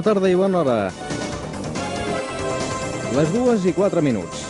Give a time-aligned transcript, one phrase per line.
[0.00, 0.74] Bona tarda i bona hora.
[3.12, 4.46] Les dues i quatre minuts.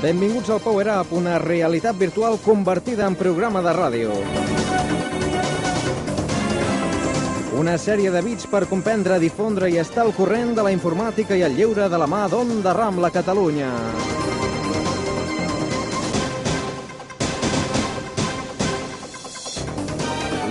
[0.00, 4.18] Benvinguts al Power Up, una realitat virtual convertida en programa de ràdio.
[7.62, 11.46] Una sèrie de bits per comprendre, difondre i estar al corrent de la informàtica i
[11.46, 13.70] el lleure de la mà d'Onda Rambla Catalunya.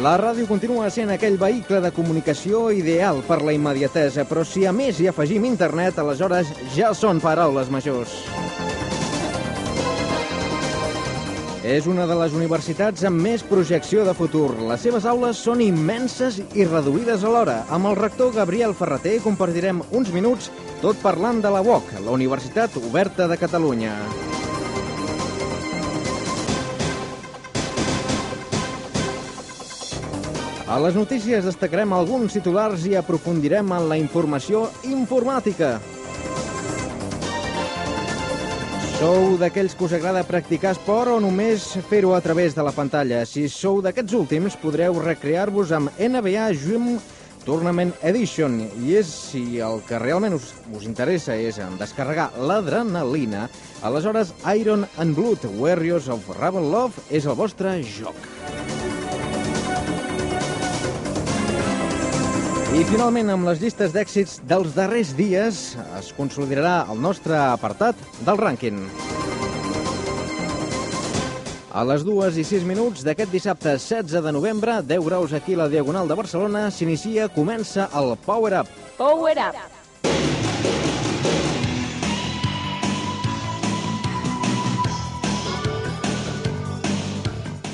[0.02, 4.72] La ràdio continua sent aquell vehicle de comunicació ideal per la immediatesa, però si a
[4.74, 8.16] més hi afegim internet, aleshores ja són paraules majors.
[11.62, 14.56] És una de les universitats amb més projecció de futur.
[14.72, 17.60] Les seves aules són immenses i reduïdes alhora.
[17.70, 20.50] Amb el rector Gabriel Ferreter compartirem uns minuts
[20.82, 23.94] tot parlant de la UOC, la Universitat Oberta de Catalunya.
[30.72, 35.74] A les notícies destacarem alguns titulars i aprofundirem en la informació informàtica.
[39.02, 43.26] Sou d'aquells que us agrada practicar esport o només fer-ho a través de la pantalla?
[43.28, 46.94] Si sou d'aquests últims, podreu recrear-vos amb NBA Gym
[47.44, 48.62] Tournament Edition.
[48.86, 53.50] I és si el que realment us, us interessa és en descarregar l'adrenalina,
[53.84, 58.16] aleshores Iron and Blood Warriors of Ravenloft és el vostre joc.
[62.72, 65.58] I finalment, amb les llistes d'èxits dels darrers dies,
[65.98, 68.78] es consolidarà el nostre apartat del rànquing.
[71.76, 75.66] A les dues i sis minuts d'aquest dissabte 16 de novembre, 10 graus aquí a
[75.66, 78.74] la Diagonal de Barcelona, s'inicia, comença el Power Up.
[78.96, 79.81] Power Up.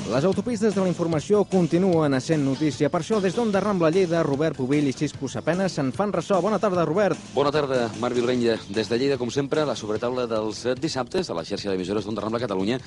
[0.08, 2.88] Les autopistes de la informació continuen essent notícia.
[2.88, 6.38] Per això, des d'Onda Rambla Lleida, Robert Pubill i Xisco Sapena se'n fan ressò.
[6.40, 7.18] Bona tarda, Robert.
[7.34, 8.54] Bona tarda, Marc Vilrenya.
[8.72, 12.40] Des de Lleida, com sempre, la sobretaula dels dissabtes a la xarxa d'emissores d'Onda Rambla
[12.40, 12.78] Catalunya.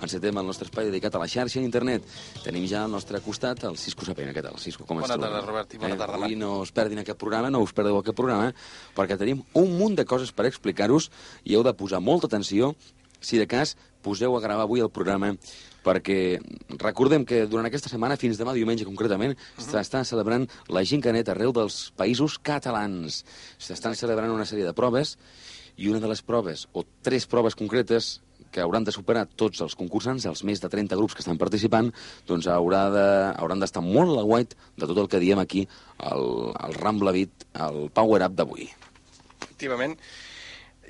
[0.00, 2.06] Encetem el nostre espai dedicat a la xarxa i internet.
[2.46, 4.32] Tenim ja al nostre costat el Cisco Sapena.
[4.32, 4.86] Què tal, Cisco?
[4.88, 5.20] Com Bona estàs?
[5.20, 6.40] tarda, Robert, i bona tarda, Avui Marc.
[6.40, 8.54] no us perdin aquest programa, no us perdeu aquest programa,
[8.96, 11.10] perquè tenim un munt de coses per explicar-vos
[11.44, 12.72] i heu de posar molta atenció
[13.20, 15.34] si de cas poseu a gravar avui el programa
[15.84, 16.38] perquè
[16.80, 21.90] recordem que durant aquesta setmana, fins demà diumenge concretament, s'està celebrant la Gincanet arreu dels
[21.98, 23.22] països catalans.
[23.58, 25.16] S'estan celebrant una sèrie de proves
[25.80, 28.18] i una de les proves, o tres proves concretes,
[28.50, 31.90] que hauran de superar tots els concursants, els més de 30 grups que estan participant,
[32.26, 33.06] doncs haurà de,
[33.38, 35.66] hauran d'estar molt a la guait de tot el que diem aquí
[35.98, 38.66] al, al Rambla Beat, al Power Up d'avui.
[39.38, 39.94] Efectivament,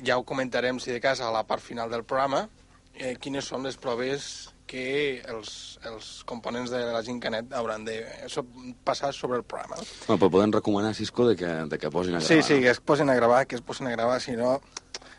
[0.07, 2.47] ja ho comentarem, si de cas, a la part final del programa,
[2.95, 7.97] eh, quines són les proves que els, els components de la Gincanet hauran de
[8.31, 8.45] so,
[8.87, 9.81] passar sobre el programa.
[10.07, 12.29] Bueno, però podem recomanar, Cisco, de que, de que posin a gravar.
[12.29, 12.61] Sí, sí, no?
[12.63, 14.61] que es posin a gravar, que es posin a gravar, si no,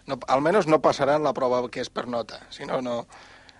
[0.07, 3.03] no almenys no passaran la prova que és per nota, si no, no...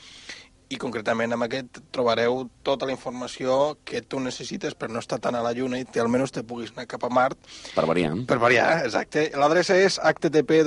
[0.70, 5.34] i concretament amb aquest trobareu tota la informació que tu necessites per no estar tan
[5.36, 7.36] a la Lluna i que almenys te puguis anar cap a Mart
[7.74, 8.14] Per variar.
[8.26, 9.30] per variar, exacte.
[9.36, 10.64] L'adreça és http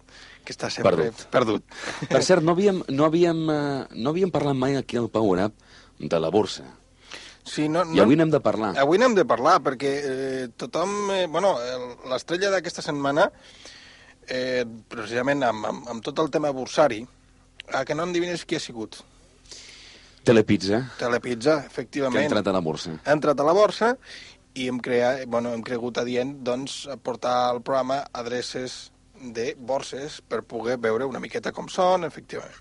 [0.46, 1.26] que està sempre Perdut.
[1.34, 1.64] perdut.
[2.10, 5.54] Per cert, no havíem, no havíem, eh, no havíem parlat mai aquí al Power Up
[6.00, 6.64] de la borsa.
[7.46, 8.74] Sí, no, I avui n'hem de parlar.
[8.82, 11.12] Avui n'hem de parlar, perquè eh, tothom...
[11.14, 13.28] Eh, bueno, el- l'estrella d'aquesta setmana,
[14.28, 17.04] eh, precisament amb, amb, amb tot el tema bursari,
[17.74, 18.98] a que no endevines qui ha sigut.
[20.26, 22.26] Telepizza, Telepizza, que ha efectivament.
[22.26, 22.98] entrat a la borsa.
[23.06, 23.98] ha entrat a la borsa
[24.56, 28.92] i hem, creat, bueno, hem cregut adient doncs, portar al programa adreces
[29.22, 32.56] de borses per poder veure una miqueta com són, efectivament.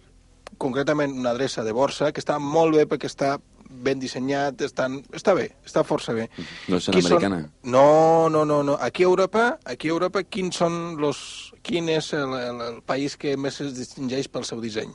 [0.60, 3.38] concretament una adreça de borsa, que està molt bé perquè està
[3.72, 6.28] ben dissenyat, estan, està bé, està força bé.
[6.68, 7.50] No és Qui són- americana.
[7.64, 8.78] No, no, no, no.
[8.82, 13.18] Aquí a Europa, aquí a Europa quins són los, quin és el, el, el país
[13.18, 14.92] que més es distingeix pel seu disseny?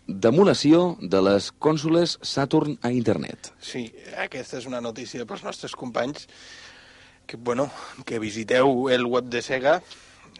[0.10, 3.52] d'emulació de les cònsoles Saturn a internet.
[3.62, 6.26] Sí, aquesta és una notícia pels nostres companys
[7.30, 7.70] que, bueno,
[8.10, 9.84] que visiteu el web de Sega,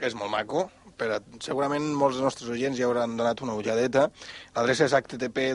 [0.02, 4.10] és molt maco, però segurament molts dels nostres oients ja hauran donat una ulladeta.
[4.56, 5.54] L'adreça és http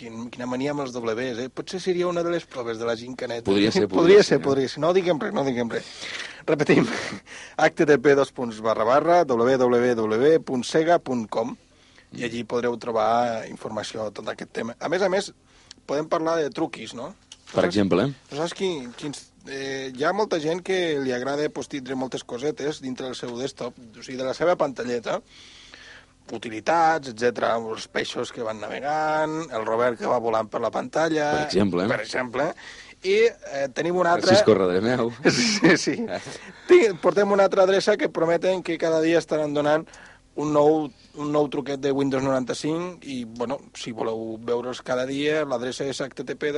[0.00, 1.50] Quin, quina mania amb els Ws, eh?
[1.52, 3.44] Potser seria una de les proves de la gincaneta.
[3.44, 4.80] Podria ser, podria podria ser, ser, podria ser.
[4.80, 5.84] No diguem res, no diguem res.
[6.48, 6.88] Repetim.
[7.66, 10.38] http dos punts barra barra www.sega.com
[12.16, 14.72] i allí podreu trobar informació de tot aquest tema.
[14.80, 15.28] A més a més,
[15.86, 17.12] podem parlar de truquis, no?
[17.50, 21.68] Per exemple, Tu saps qui, quins, eh, hi ha molta gent que li agrada pues,
[21.70, 25.20] tindre moltes cosetes dintre del seu desktop, o sigui, de la seva pantalleta,
[26.36, 31.32] utilitats, etc, els peixos que van navegant, el Robert que va volant per la pantalla...
[31.36, 31.88] Per exemple.
[31.90, 32.52] Per exemple.
[33.00, 34.28] I eh, tenim una altra...
[34.28, 35.12] Francisco Rodremeu.
[35.30, 35.96] Sí, sí.
[37.00, 39.86] Portem una altra adreça que prometen que cada dia estaran donant
[40.40, 45.44] un nou, un nou truquet de Windows 95 i, bueno, si voleu veure'ls cada dia,
[45.48, 46.52] l'adreça és http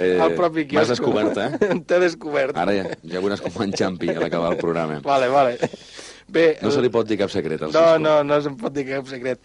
[0.00, 1.12] Eh, Al propi M'has quiosco.
[1.12, 1.50] descobert, eh?
[1.86, 2.56] T'he descobert.
[2.56, 5.00] Ara ja, ja veuràs com m'enxampi a l'acabar el programa.
[5.04, 5.58] Vale, vale.
[6.32, 7.98] Bé, No se li pot dir cap secret al No, Cisco.
[8.00, 9.38] no, no se'n pot dir cap secret.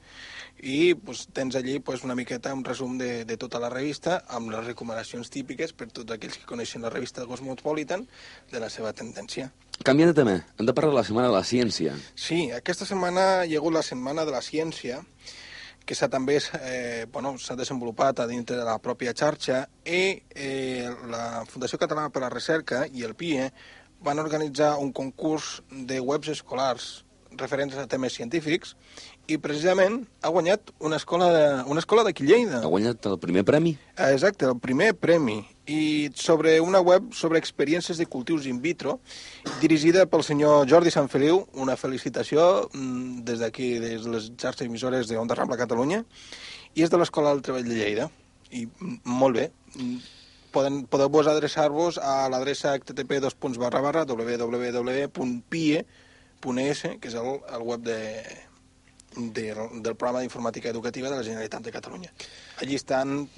[0.59, 4.51] I pues, tens allí pues, una miqueta un resum de, de tota la revista amb
[4.51, 8.03] les recomanacions típiques per tots aquells que coneixen la revista Cosmopolitan
[8.51, 9.53] de la seva tendència.
[9.87, 11.93] Canviant de tema, hem de parlar de la Setmana de la Ciència.
[12.19, 14.99] Sí, aquesta setmana hi ha hagut la Setmana de la Ciència,
[15.89, 20.85] que s'ha també eh, bueno, s'ha desenvolupat a dintre de la pròpia xarxa i eh,
[21.09, 23.49] la Fundació Catalana per la Recerca i el PIE
[24.05, 26.91] van organitzar un concurs de webs escolars
[27.41, 28.75] referents a temes científics
[29.29, 32.63] i precisament ha guanyat una escola de, una escola d'aquí Lleida.
[32.63, 33.75] Ha guanyat el primer premi?
[34.11, 35.41] Exacte, el primer premi.
[35.69, 39.01] I sobre una web sobre experiències de cultius in vitro,
[39.61, 45.11] dirigida pel senyor Jordi Sanfeliu, una felicitació mm, des d'aquí, des de les xarxes emissores
[45.11, 46.05] de Onda Rambla Catalunya,
[46.75, 48.09] i és de l'Escola del Treball de Lleida.
[48.51, 49.51] I mm, molt bé.
[49.77, 49.99] Mm,
[50.49, 53.83] Poden, podeu vos adreçar-vos a l'adreça http www.pie.es,
[57.03, 57.99] que és el, el web de,
[59.17, 62.13] del, del programa d'informàtica educativa de la Generalitat de Catalunya.
[62.63, 63.29] Allí estan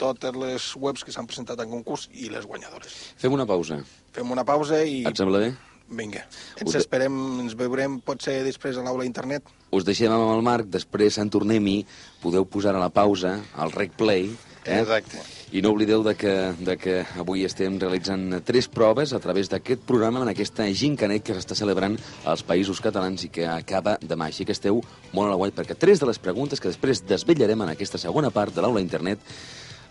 [0.00, 2.96] totes les webs que s'han presentat en concurs i les guanyadores.
[3.20, 3.82] Fem una pausa.
[4.16, 5.02] Fem una pausa i...
[5.08, 5.52] Et sembla bé?
[5.88, 6.26] Vinga,
[6.60, 9.46] ens Us esperem, ens veurem potser després a l'aula internet.
[9.72, 11.80] Us deixem amb el Marc, després en tornem-hi,
[12.22, 14.28] podeu posar a la pausa, al rec play,
[14.66, 14.82] eh?
[14.82, 15.22] Exacte.
[15.48, 19.80] I no oblideu de que, de que avui estem realitzant tres proves a través d'aquest
[19.88, 21.96] programa en aquesta gincanet que s'està celebrant
[22.28, 24.28] als països catalans i que acaba demà.
[24.28, 24.82] Així que esteu
[25.14, 28.28] molt a la guai, perquè tres de les preguntes que després desvetllarem en aquesta segona
[28.28, 29.24] part de l'aula internet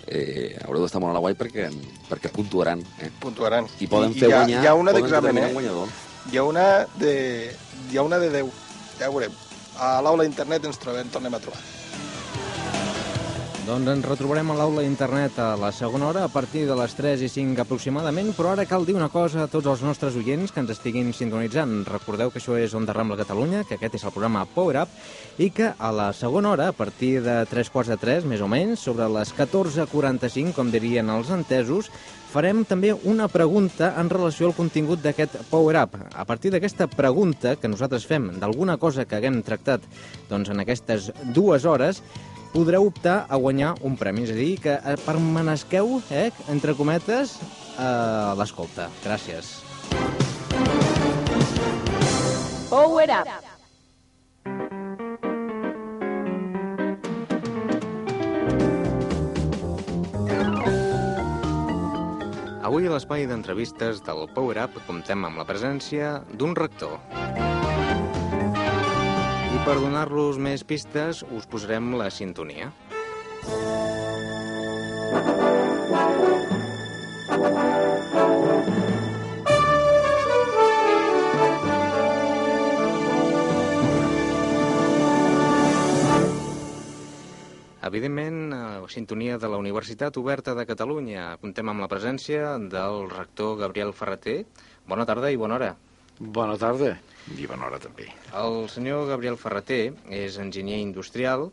[0.08, 1.70] eh, haureu d'estar molt a la guai perquè,
[2.10, 2.84] perquè puntuaran.
[3.04, 3.12] Eh?
[3.22, 3.68] Puntuaran.
[3.80, 5.50] I poden I fer hi ha, guanyar, Hi ha una d'examen, eh?
[5.54, 5.96] guanyador.
[6.32, 6.68] Hi ha una
[7.00, 7.16] de,
[7.92, 8.54] hi ha una de 10.
[9.00, 9.36] Ja ho veurem.
[9.78, 11.62] A l'aula internet ens trobem, tornem a trobar.
[13.68, 17.20] Doncs ens retrobarem a l'aula internet a la segona hora a partir de les 3
[17.26, 20.62] i 5 aproximadament, però ara cal dir una cosa a tots els nostres oients que
[20.64, 21.82] ens estiguin sintonitzant.
[21.90, 24.94] Recordeu que això és Onda Rambla Catalunya, que aquest és el programa Power Up,
[25.36, 28.48] i que a la segona hora, a partir de 3 quarts de 3, més o
[28.48, 31.92] menys, sobre les 14.45, com dirien els entesos,
[32.32, 36.00] farem també una pregunta en relació al contingut d'aquest Power Up.
[36.16, 39.84] A partir d'aquesta pregunta que nosaltres fem d'alguna cosa que haguem tractat
[40.32, 42.00] doncs, en aquestes dues hores,
[42.58, 44.24] podreu optar a guanyar un premi.
[44.26, 47.38] És a dir, que eh, permanesqueu, eh, entre cometes,
[47.78, 48.90] a l'escolta.
[49.06, 49.60] Gràcies.
[52.72, 53.30] Power Up.
[62.68, 66.98] Avui a l'espai d'entrevistes del Power Up comptem amb la presència d'un rector.
[69.68, 72.70] Per donar-los més pistes us posarem la sintonia.
[87.84, 91.34] Evidentment, la sintonia de la Universitat Oberta de Catalunya.
[91.44, 94.40] Comptem amb la presència del rector Gabriel Ferreter.
[94.88, 95.72] Bona tarda i bona hora.
[96.24, 96.96] Bona tarda
[97.36, 98.08] i bona hora també.
[98.36, 101.50] El senyor Gabriel Ferreter és enginyer industrial,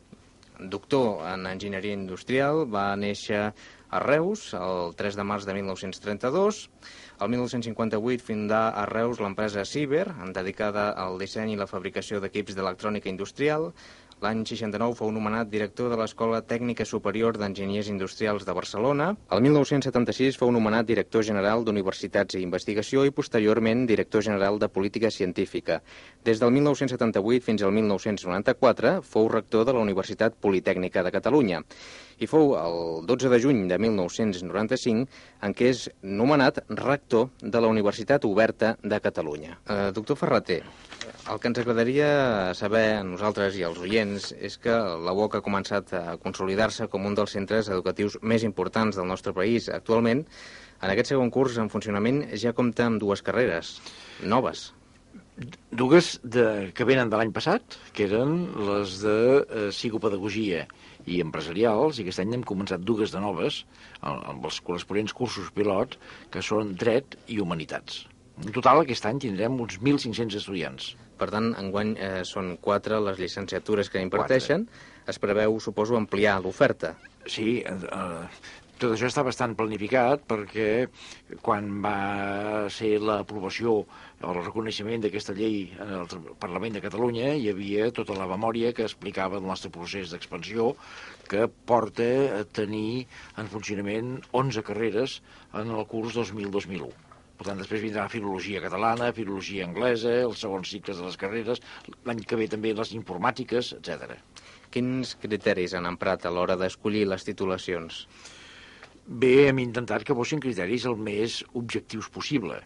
[0.60, 3.48] doctor en enginyeria industrial, va néixer
[3.94, 6.60] a Reus el 3 de març de 1932.
[7.22, 13.10] El 1958 fundà a Reus l'empresa Ciber, dedicada al disseny i la fabricació d'equips d'electrònica
[13.10, 13.70] industrial.
[14.22, 19.08] L'any 69 fou nomenat director de l'Escola Tècnica Superior d'Enginyers Industrials de Barcelona.
[19.34, 25.10] El 1976 fou nomenat director general d'Universitats i Investigació i posteriorment director general de Política
[25.10, 25.80] Científica.
[26.24, 31.64] Des del 1978 fins al 1994 fou rector de la Universitat Politècnica de Catalunya
[32.18, 35.06] i fou el 12 de juny de 1995
[35.46, 39.58] en què és nomenat rector de la Universitat Oberta de Catalunya.
[39.66, 40.60] Eh, doctor Ferreter,
[41.30, 42.08] el que ens agradaria
[42.54, 47.06] saber a nosaltres i als oients és que la UOC ha començat a consolidar-se com
[47.08, 49.68] un dels centres educatius més importants del nostre país.
[49.72, 50.24] Actualment,
[50.82, 53.78] en aquest segon curs en funcionament ja compta amb dues carreres
[54.20, 54.70] noves.
[55.74, 58.34] Dues de, que venen de l'any passat, que eren
[58.68, 60.62] les de eh, psicopedagogia
[61.10, 63.64] i empresarials, i aquest any hem començat dues de noves,
[64.06, 65.98] amb els corresponents cursos pilot,
[66.30, 68.04] que són dret i humanitats.
[68.44, 70.94] En total, aquest any tindrem uns 1.500 estudiants.
[71.18, 74.66] Per tant, enguany eh, són quatre les llicenciatures que imparteixen.
[74.70, 75.10] Quatre.
[75.10, 76.94] Es preveu, suposo, ampliar l'oferta.
[77.30, 78.26] Sí, eh,
[78.74, 80.68] tot això està bastant planificat perquè
[81.44, 83.82] quan va ser l'aprovació
[84.24, 86.06] el reconeixement d'aquesta llei en el
[86.40, 90.70] Parlament de Catalunya hi havia tota la memòria que explicava el nostre procés d'expansió
[91.30, 93.06] que porta a tenir
[93.40, 95.18] en funcionament 11 carreres
[95.52, 96.90] en el curs 2000-2001.
[97.34, 101.62] Per tant, després vindrà filologia catalana, filologia anglesa, els segons cicles de les carreres,
[102.06, 104.14] l'any que ve també les informàtiques, etc.
[104.74, 108.04] Quins criteris han emprat a l'hora d'escollir les titulacions?
[109.04, 112.62] Bé, hem intentat que fossin criteris el més objectius possible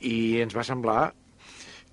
[0.00, 1.12] i ens va semblar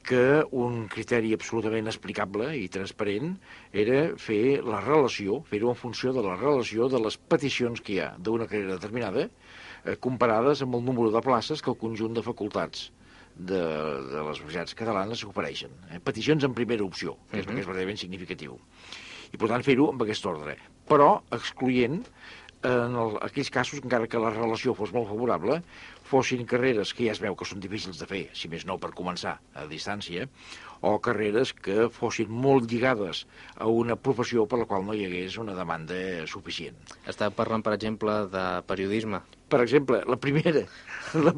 [0.02, 3.36] que un criteri absolutament explicable i transparent
[3.84, 8.00] era fer la relació, fer-ho en funció de la relació de les peticions que hi
[8.02, 12.26] ha d'una carrera determinada eh, comparades amb el número de places que el conjunt de
[12.26, 12.90] facultats
[13.36, 15.72] de, de les universitats catalanes ofereixen.
[15.92, 16.02] Eh?
[16.04, 17.56] Peticions en primera opció, que és, uh -huh.
[17.56, 18.60] que és verdaderament significatiu.
[19.32, 20.58] I, per tant, fer-ho amb aquest ordre.
[20.90, 22.04] Però excloent
[22.64, 25.62] en el, aquells casos, encara que la relació fos molt favorable,
[26.12, 28.92] fossin carreres que ja es veu que són difícils de fer, si més no per
[28.98, 30.28] començar a distància,
[30.84, 35.38] o carreres que fossin molt lligades a una professió per la qual no hi hagués
[35.42, 36.80] una demanda suficient.
[37.08, 39.22] Està parlant, per exemple, de periodisme.
[39.52, 40.62] Per exemple, la primera,
[41.26, 41.34] la,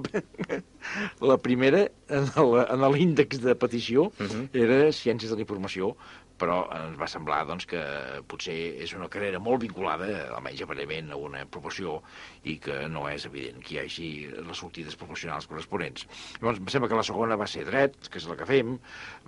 [1.31, 4.43] la primera en l'índex de petició uh -huh.
[4.53, 5.95] era Ciències de la Informació,
[6.43, 7.81] però ens va semblar doncs, que
[8.29, 11.99] potser és una carrera molt vinculada, almenys aparentment, a una professió
[12.49, 14.09] i que no és evident que hi hagi
[14.49, 16.07] les sortides professionals corresponents.
[16.39, 18.75] Llavors, em sembla que la segona va ser dret, que és la que fem,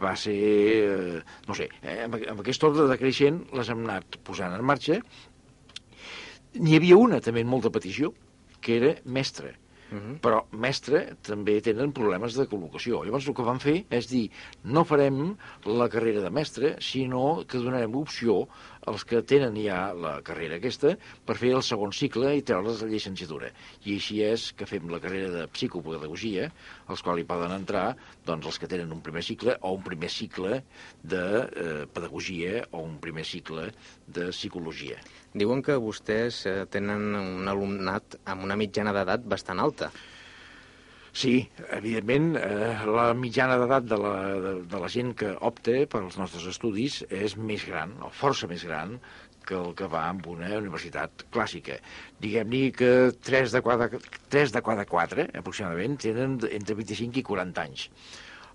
[0.01, 4.19] va ser, eh, no sé, eh, amb, amb aquest ordre de creixent les hem anat
[4.23, 4.99] posant en marxa.
[6.55, 8.13] N'hi havia una també en molta petició,
[8.65, 9.53] que era mestre
[9.91, 10.19] Uh -huh.
[10.19, 13.03] Però mestre també tenen problemes de col·locació.
[13.05, 14.31] Llavors el que van fer és dir
[14.63, 18.47] no farem la carrera de mestre, sinó que donarem opció
[18.89, 20.95] als que tenen ja la carrera aquesta
[21.25, 23.51] per fer el segon cicle i treure's la llicenciatura.
[23.85, 26.49] I així és que fem la carrera de psicopedagogia,
[26.87, 27.85] als quals hi poden entrar
[28.25, 30.61] doncs, els que tenen un primer cicle o un primer cicle
[31.03, 33.69] de eh, pedagogia o un primer cicle
[34.07, 34.99] de psicologia.
[35.33, 39.91] Diuen que vostès eh, tenen un alumnat amb una mitjana d'edat bastant alta.
[41.15, 41.35] Sí,
[41.71, 46.17] evidentment, eh, la mitjana d'edat de, la, de, de la gent que opta per als
[46.19, 48.97] nostres estudis és més gran, o força més gran,
[49.47, 51.79] que el que va amb una universitat clàssica.
[52.19, 52.91] Diguem-ne que
[53.29, 53.87] 3 de, cada,
[54.35, 57.89] 3 de cada 4, aproximadament, tenen entre 25 i 40 anys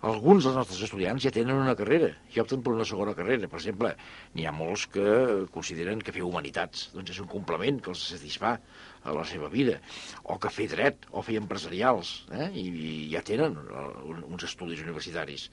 [0.01, 3.49] alguns dels nostres estudiants ja tenen una carrera i opten per una segona carrera.
[3.53, 3.91] Per exemple,
[4.33, 5.11] n'hi ha molts que
[5.53, 8.55] consideren que fer humanitats doncs és un complement que els satisfà
[9.05, 9.79] a la seva vida,
[10.25, 12.51] o que fer dret, o fer empresarials, eh?
[12.53, 13.87] I, i ja tenen uh,
[14.29, 15.49] uns estudis universitaris.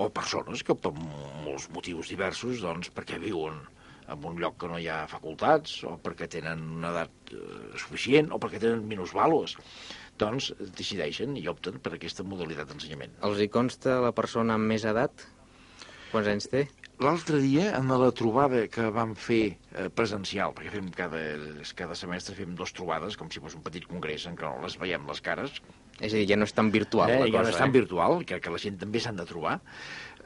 [0.00, 3.58] O persones que per molts motius diversos, doncs, perquè viuen
[4.10, 7.40] en un lloc que no hi ha facultats, o perquè tenen una edat eh,
[7.78, 9.54] suficient, o perquè tenen minusvàlues
[10.20, 13.14] doncs decideixen i opten per aquesta modalitat d'ensenyament.
[13.26, 15.24] Els hi consta la persona amb més edat?
[16.10, 16.66] Quants anys té?
[17.00, 21.20] L'altre dia, en la trobada que vam fer eh, presencial, perquè fem cada,
[21.78, 24.76] cada semestre fem dues trobades, com si fos un petit congrés en què no les
[24.76, 25.62] veiem les cares.
[25.96, 27.72] És a dir, ja no és tan virtual eh, la cosa, ja no és tan
[27.72, 27.76] eh?
[27.78, 29.54] virtual, que, que la gent també s'han de trobar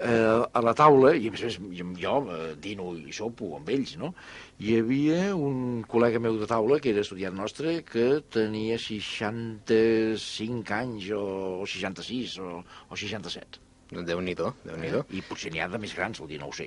[0.00, 3.70] eh, a la taula, i a més a més jo eh, dino i sopo amb
[3.70, 4.10] ells, no?
[4.58, 11.06] Hi havia un col·lega meu de taula, que era estudiant nostre, que tenia 65 anys,
[11.14, 11.22] o,
[11.62, 13.63] o 66, o, o 67.
[14.02, 15.02] Déu-n'hi-do, déu nhi eh?
[15.14, 16.66] I potser n'hi ha de més grans, vol dir, no ho sé.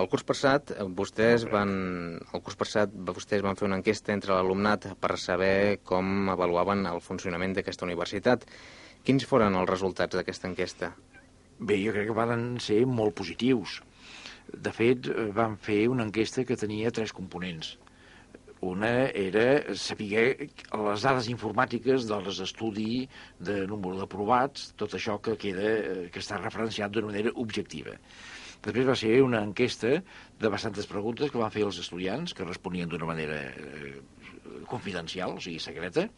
[0.00, 1.72] El curs passat, eh, vostès van,
[2.20, 7.00] el curs passat vostès van fer una enquesta entre l'alumnat per saber com avaluaven el
[7.04, 8.44] funcionament d'aquesta universitat.
[9.04, 10.92] Quins foren els resultats d'aquesta enquesta?
[11.60, 13.80] Bé, jo crec que van ser molt positius.
[14.50, 17.76] De fet, eh, van fer una enquesta que tenia tres components.
[18.60, 23.06] Una era saber les dades informàtiques dels estudi
[23.40, 27.96] de número d'aprovats, tot això que, queda, eh, que està referenciat d'una manera objectiva.
[28.60, 29.94] Després va ser una enquesta
[30.40, 33.94] de bastantes preguntes que van fer els estudiants, que responien d'una manera eh,
[34.68, 36.10] confidencial, o sigui, secreta,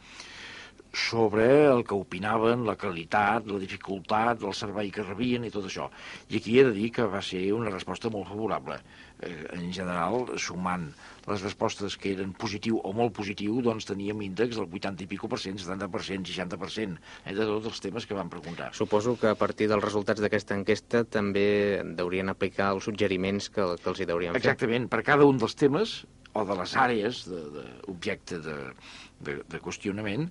[0.92, 5.86] sobre el que opinaven, la qualitat, la dificultat, el servei que rebien i tot això.
[6.28, 8.82] I aquí he de dir que va ser una resposta molt favorable.
[9.22, 10.90] Eh, en general, sumant
[11.30, 15.30] les respostes que eren positiu o molt positiu, doncs teníem índex del 80 i pico
[15.30, 18.72] per cent, 70%, 60%, eh, de tots els temes que van preguntar.
[18.74, 23.92] Suposo que a partir dels resultats d'aquesta enquesta també deurien aplicar els suggeriments que, que
[23.92, 24.42] els hi deurien fer.
[24.42, 28.86] Exactament, per cada un dels temes o de les àrees d'objecte de, de,
[29.24, 30.28] de, de qüestionament,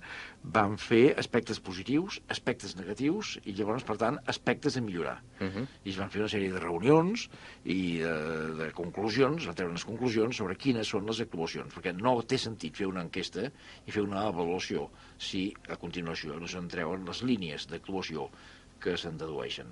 [0.56, 5.18] van fer aspectes positius, aspectes negatius, i llavors, per tant, aspectes a millorar.
[5.40, 5.66] Uh -huh.
[5.84, 7.28] I es van fer una sèrie de reunions
[7.64, 8.16] i de,
[8.58, 12.76] de conclusions, van treure unes conclusions sobre quines són les actuacions, perquè no té sentit
[12.76, 13.50] fer una enquesta
[13.86, 18.28] i fer una avaluació si a continuació no se'n treuen les línies d'actuació
[18.82, 19.70] que se'n dedueixen.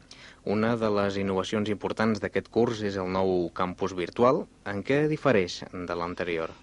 [0.54, 4.44] Una de les innovacions importants d'aquest curs és el nou campus virtual.
[4.70, 6.54] En què difereix de l'anterior?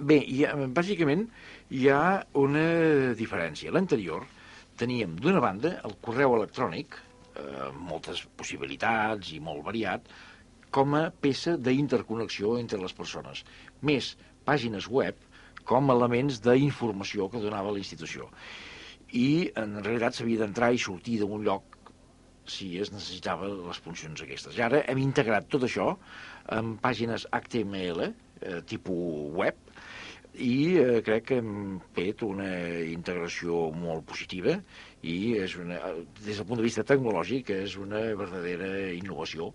[0.00, 1.26] Bé, ha, bàsicament
[1.70, 2.64] hi ha una
[3.18, 3.70] diferència.
[3.70, 4.26] L'anterior
[4.80, 6.96] teníem, d'una banda, el correu electrònic,
[7.38, 10.08] eh, moltes possibilitats i molt variat,
[10.74, 13.44] com a peça d'interconnexió entre les persones,
[13.82, 15.18] més pàgines web
[15.66, 18.30] com a elements d'informació que donava la institució.
[19.12, 21.78] I, en realitat, s'havia d'entrar i sortir d'un lloc
[22.50, 24.56] si es necessitava les funcions aquestes.
[24.58, 25.92] I ara hem integrat tot això
[26.56, 29.69] en pàgines HTML, eh, tipus web,
[30.38, 32.48] i eh, crec que hem fet una
[32.86, 34.56] integració molt positiva
[35.02, 35.80] i és una,
[36.20, 39.50] des del punt de vista tecnològic és una verdadera innovació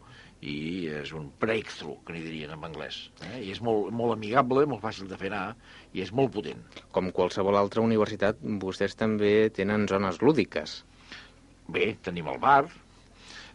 [0.45, 3.05] i és un breakthrough, que n'hi dirien en anglès.
[3.31, 3.39] Eh?
[3.47, 5.55] I és molt, molt amigable, molt fàcil de fer anar
[5.95, 6.61] i és molt potent.
[6.93, 10.83] Com qualsevol altra universitat, vostès també tenen zones lúdiques.
[11.71, 12.65] Bé, tenim el bar.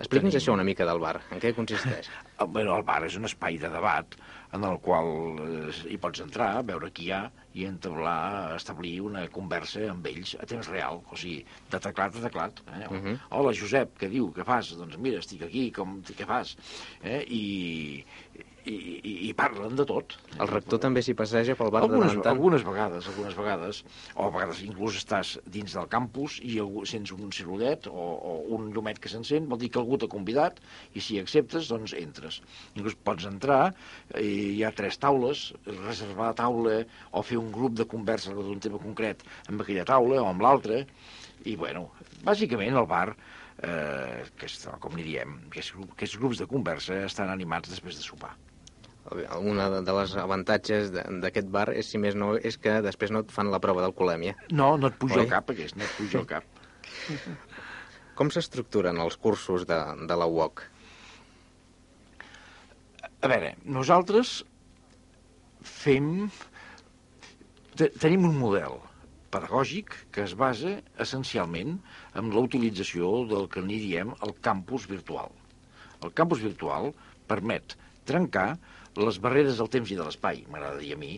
[0.00, 0.40] Explica'ns tenim...
[0.40, 1.20] això una mica del bar.
[1.30, 2.10] En què consisteix?
[2.40, 4.14] Bueno, el bar és un espai de debat
[4.52, 5.08] en el qual
[5.44, 7.20] eh, hi pots entrar, veure qui hi ha
[7.58, 12.24] i entablar, establir una conversa amb ells a temps real, o sigui, de teclat a
[12.26, 12.62] teclat.
[12.66, 12.86] Eh?
[12.88, 13.16] Uh -huh.
[13.38, 14.32] Hola, Josep, què diu?
[14.34, 14.72] Què fas?
[14.78, 16.56] Doncs mira, estic aquí, com, què fas?
[17.02, 17.24] Eh?
[17.28, 18.04] I,
[18.70, 20.16] i, i, i parlen de tot.
[20.38, 23.82] El rector també s'hi passeja pel bar algunes, de tant Algunes vegades, algunes vegades,
[24.14, 28.34] o a vegades inclús estàs dins del campus i algú, sents un cirulet o, o
[28.56, 30.60] un llumet que s'encén, vol dir que algú t'ha convidat
[30.94, 32.40] i si acceptes, doncs entres.
[32.76, 33.60] Inclús pots entrar,
[34.20, 36.76] i hi ha tres taules, reservar la taula
[37.16, 40.84] o fer un grup de conversa d'un tema concret amb aquella taula o amb l'altra,
[41.48, 41.88] i bueno,
[42.26, 47.32] bàsicament el bar eh, que és, com ni diem, que aquests grups de conversa estan
[47.32, 48.36] animats després de sopar
[49.10, 53.32] una de les avantatges d'aquest bar és, si més no, és que després no et
[53.34, 54.36] fan la prova d'alcoholèmia.
[54.50, 56.44] No, no et puja el cap, aquest, no et puja el cap.
[58.18, 60.62] Com s'estructuren els cursos de, de la UOC?
[63.20, 64.40] A veure, nosaltres
[65.64, 66.30] fem...
[67.80, 68.74] Tenim un model
[69.32, 71.78] pedagògic que es basa essencialment
[72.18, 75.30] en la utilització del que n'hi diem el campus virtual.
[76.04, 76.90] El campus virtual
[77.30, 77.76] permet
[78.08, 78.58] trencar
[78.98, 81.14] les barreres del temps i de l'espai, m'agrada dir a mi,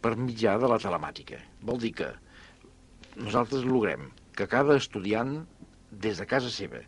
[0.00, 1.40] per mitjà de la telemàtica.
[1.66, 2.12] Vol dir que
[3.16, 5.40] nosaltres logrem que cada estudiant,
[5.90, 6.82] des de casa seva,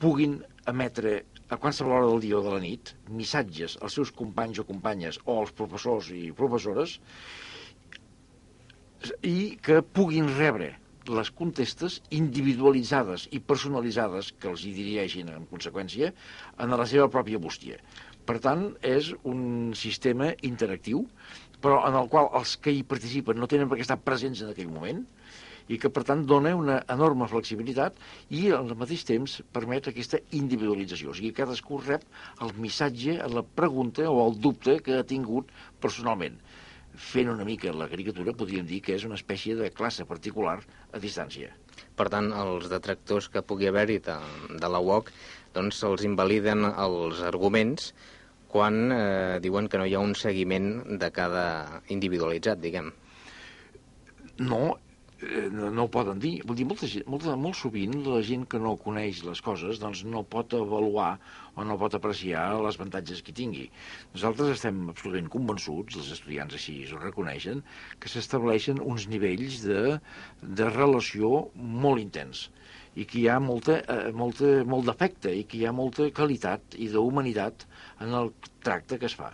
[0.00, 0.38] puguin
[0.70, 4.66] emetre a qualsevol hora del dia o de la nit missatges als seus companys o
[4.68, 7.00] companyes o als professors i professores
[9.26, 10.70] i que puguin rebre
[11.10, 16.12] les contestes individualitzades i personalitzades que els hi dirigeixin en conseqüència
[16.60, 17.80] en la seva pròpia bústia.
[18.30, 21.00] Per tant, és un sistema interactiu,
[21.58, 24.52] però en el qual els que hi participen no tenen per què estar presents en
[24.52, 25.00] aquell moment,
[25.66, 27.98] i que, per tant, dona una enorme flexibilitat
[28.30, 31.10] i, al mateix temps, permet aquesta individualització.
[31.10, 32.06] O sigui, cadascú rep
[32.46, 35.50] el missatge, la pregunta o el dubte que ha tingut
[35.82, 36.38] personalment.
[37.10, 40.60] Fent una mica la caricatura, podríem dir que és una espècie de classe particular
[40.94, 41.50] a distància.
[41.98, 44.16] Per tant, els detractors que pugui haver-hi de,
[44.54, 45.10] de la UOC
[45.58, 47.90] doncs se'ls invaliden els arguments
[48.50, 52.90] quan eh, diuen que no hi ha un seguiment de cada individualitzat, diguem.
[54.40, 54.60] No,
[55.22, 56.32] eh, no, no ho poden dir.
[56.48, 60.24] Vull dir, molta, molta, molt sovint la gent que no coneix les coses doncs no
[60.34, 61.12] pot avaluar
[61.54, 63.68] o no pot apreciar les avantatges que tingui.
[64.14, 67.62] Nosaltres estem absolutament convençuts, els estudiants així ho reconeixen,
[68.00, 69.98] que s'estableixen uns nivells de,
[70.42, 72.48] de relació molt intens
[72.98, 76.74] i que hi ha molta, eh, molta, molt d'efecte i que hi ha molta qualitat
[76.78, 77.66] i d'humanitat
[78.00, 78.32] en el
[78.64, 79.32] tracte que es fa.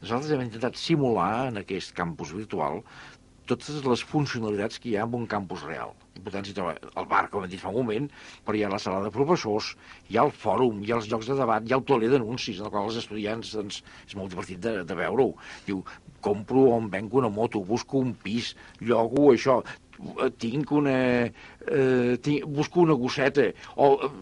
[0.00, 2.80] Nosaltres hem intentat simular en aquest campus virtual
[3.50, 5.92] totes les funcionalitats que hi ha en un campus real.
[6.20, 8.06] Per tant, s'hi troba el bar, com hem dit fa un moment,
[8.46, 9.72] però hi ha la sala de professors,
[10.10, 12.60] hi ha el fòrum, hi ha els llocs de debat, hi ha el toler d'anuncis,
[12.60, 15.32] en el qual els estudiants doncs, és molt divertit de, de veure-ho.
[15.66, 15.82] Diu,
[16.24, 19.60] compro o em venc una moto, busco un pis, llogo això,
[20.42, 20.98] tinc una...
[21.66, 24.12] Eh, tinc, busco una gosseta, o eh,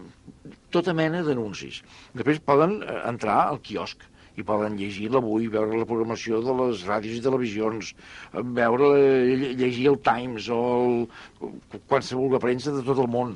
[0.71, 1.81] tota mena d'anuncis.
[2.17, 4.05] Després poden eh, entrar al quiosc
[4.39, 7.93] i poden llegir l'avui, veure la programació de les ràdios i televisions,
[8.33, 8.89] eh, veure,
[9.35, 11.53] lle- llegir el Times o el,
[11.91, 13.35] qualsevol de premsa de tot el món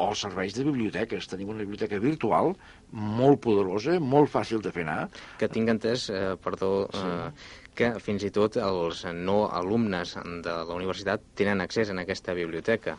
[0.00, 1.26] o els serveis de biblioteques.
[1.28, 2.54] Tenim una biblioteca virtual
[2.96, 7.30] molt poderosa, molt fàcil de fer anar, Que tinc entès, eh, perdó, eh,
[7.76, 10.14] que fins i tot els no alumnes
[10.44, 12.96] de la universitat tenen accés en aquesta biblioteca.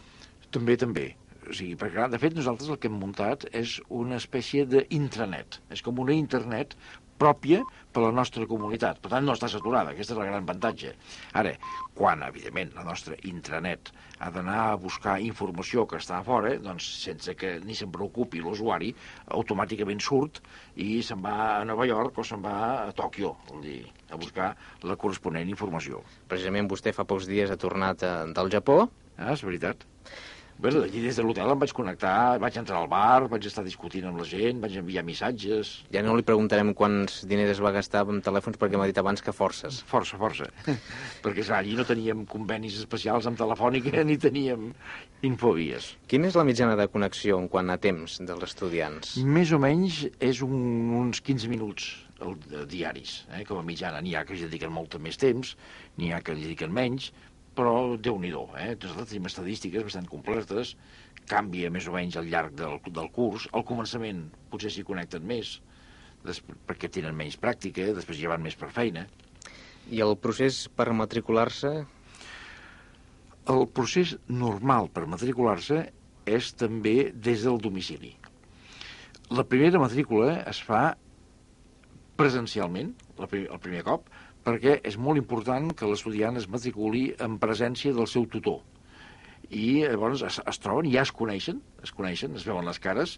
[0.51, 1.15] També, també.
[1.49, 5.61] O sigui, perquè, clar, de fet, nosaltres el que hem muntat és una espècie d'intranet.
[5.73, 6.75] És com una internet
[7.21, 7.61] pròpia
[7.93, 8.99] per a la nostra comunitat.
[9.01, 9.93] Per tant, no està saturada.
[9.93, 10.93] Aquesta és el gran avantatge.
[11.37, 11.51] Ara,
[11.97, 16.87] quan, evidentment, la nostra intranet ha d'anar a buscar informació que està a fora, doncs,
[17.03, 18.91] sense que ni se'n preocupi l'usuari,
[19.37, 20.41] automàticament surt
[20.81, 24.53] i se'n va a Nova York o se'n va a Tòquio, vol dir, a buscar
[24.87, 26.01] la corresponent informació.
[26.31, 28.83] Precisament vostè fa pocs dies ha tornat eh, del Japó.
[29.17, 29.85] Ah, és veritat.
[30.61, 34.05] Bé, allí des de l'hotel em vaig connectar, vaig entrar al bar, vaig estar discutint
[34.05, 35.71] amb la gent, vaig enviar missatges...
[35.89, 39.25] Ja no li preguntarem quants diners es va gastar amb telèfons perquè m'ha dit abans
[39.25, 39.79] que forces.
[39.89, 40.51] Força, força.
[41.25, 44.69] Perquè, clar, allí no teníem convenis especials amb Telefònica ni teníem
[45.25, 45.95] infovies.
[46.11, 49.17] Quina és la mitjana de connexió en quant a temps dels estudiants?
[49.25, 50.61] Més o menys és un,
[51.01, 51.89] uns 15 minuts
[52.21, 52.37] el,
[52.69, 54.01] diaris, eh, com a mitjana.
[54.05, 55.55] N'hi ha que hi dediquen molt més temps,
[55.97, 57.09] n'hi ha que hi dediquen menys,
[57.57, 58.73] però déu-n'hi-do, eh?
[58.79, 60.75] Nosaltres tenim estadístiques bastant completes,
[61.27, 63.47] canvia més o menys al llarg del, del curs.
[63.51, 65.57] Al començament potser s'hi connecten més,
[66.69, 69.07] perquè tenen menys pràctica, després ja van més per feina.
[69.91, 71.73] I el procés per matricular-se
[73.51, 75.79] El procés normal per matricular-se
[76.29, 78.11] és també des del domicili.
[79.33, 80.93] La primera matrícula es fa
[82.21, 84.05] presencialment, el primer cop,
[84.45, 88.61] perquè és molt important que l'estudiant es matriculi en presència del seu tutor.
[89.51, 93.17] I llavors es, es troben, ja es coneixen, es coneixen, es veuen les cares,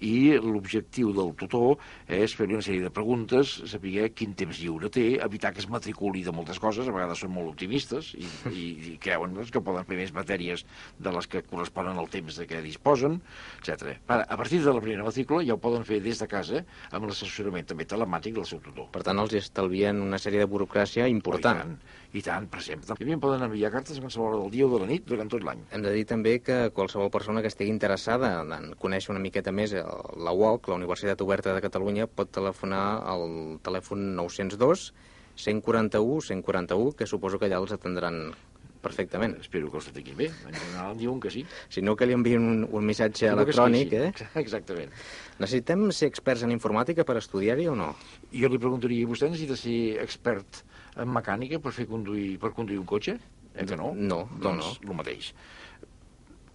[0.00, 1.78] i l'objectiu del tutor
[2.10, 6.24] és fer-li una sèrie de preguntes, saber quin temps lliure té, evitar que es matriculi
[6.26, 9.86] de moltes coses, a vegades són molt optimistes i, i, i creuen doncs, que poden
[9.88, 10.64] fer més matèries
[10.98, 13.20] de les que corresponen al temps de què disposen,
[13.60, 13.96] etc.
[14.08, 17.08] Ara, a partir de la primera matrícula ja ho poden fer des de casa amb
[17.08, 18.90] l'assessorament també telemàtic del seu tutor.
[18.94, 21.60] Per tant, els estalvien una sèrie de burocràcia important.
[21.60, 22.90] Oh, I tant, i tant, per exemple.
[22.90, 25.30] També em poden enviar cartes a qualsevol hora del dia o de la nit durant
[25.30, 25.62] tot l'any.
[25.70, 29.74] Hem de dir també que qualsevol persona que estigui interessada en conèixer una miqueta més
[29.74, 34.92] la UOC, la Universitat Oberta de Catalunya, pot telefonar al telèfon 902
[35.36, 38.32] 141 141, que suposo que allà els atendran
[38.80, 39.36] perfectament.
[39.40, 40.28] Espero que els tinguin bé.
[40.48, 41.44] En general diuen que sí.
[41.74, 44.30] Si no, que li enviïn un, un missatge que electrònic, sí, eh?
[44.44, 44.92] Exactament.
[45.38, 47.92] Necessitem ser experts en informàtica per estudiar-hi o no?
[48.32, 50.64] Jo li preguntaria, vostè necessita ser expert
[50.96, 53.18] en mecànica per fer conduir, per conduir un cotxe?
[53.50, 53.92] Eh que no?
[53.94, 55.32] No, no, doncs, el mateix.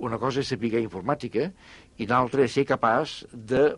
[0.03, 1.49] Una cosa és saber informàtica
[1.97, 3.75] i l'altra és ser capaç de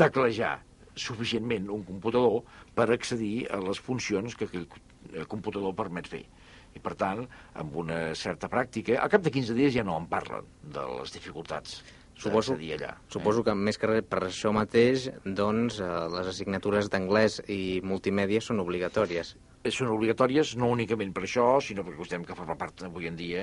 [0.00, 0.58] teclejar
[0.96, 2.42] suficientment un computador
[2.74, 6.24] per accedir a les funcions que aquell eh, computador permet fer.
[6.70, 7.24] I, per tant,
[7.58, 11.12] amb una certa pràctica, al cap de 15 dies ja no en parlen de les
[11.16, 11.80] dificultats
[12.20, 12.90] Suposo, allà.
[13.08, 18.42] suposo que més que res per això mateix, doncs, eh, les assignatures d'anglès i multimèdia
[18.44, 19.36] són obligatòries.
[19.68, 23.42] Són obligatòries no únicament per això, sinó perquè estem que forma part avui en dia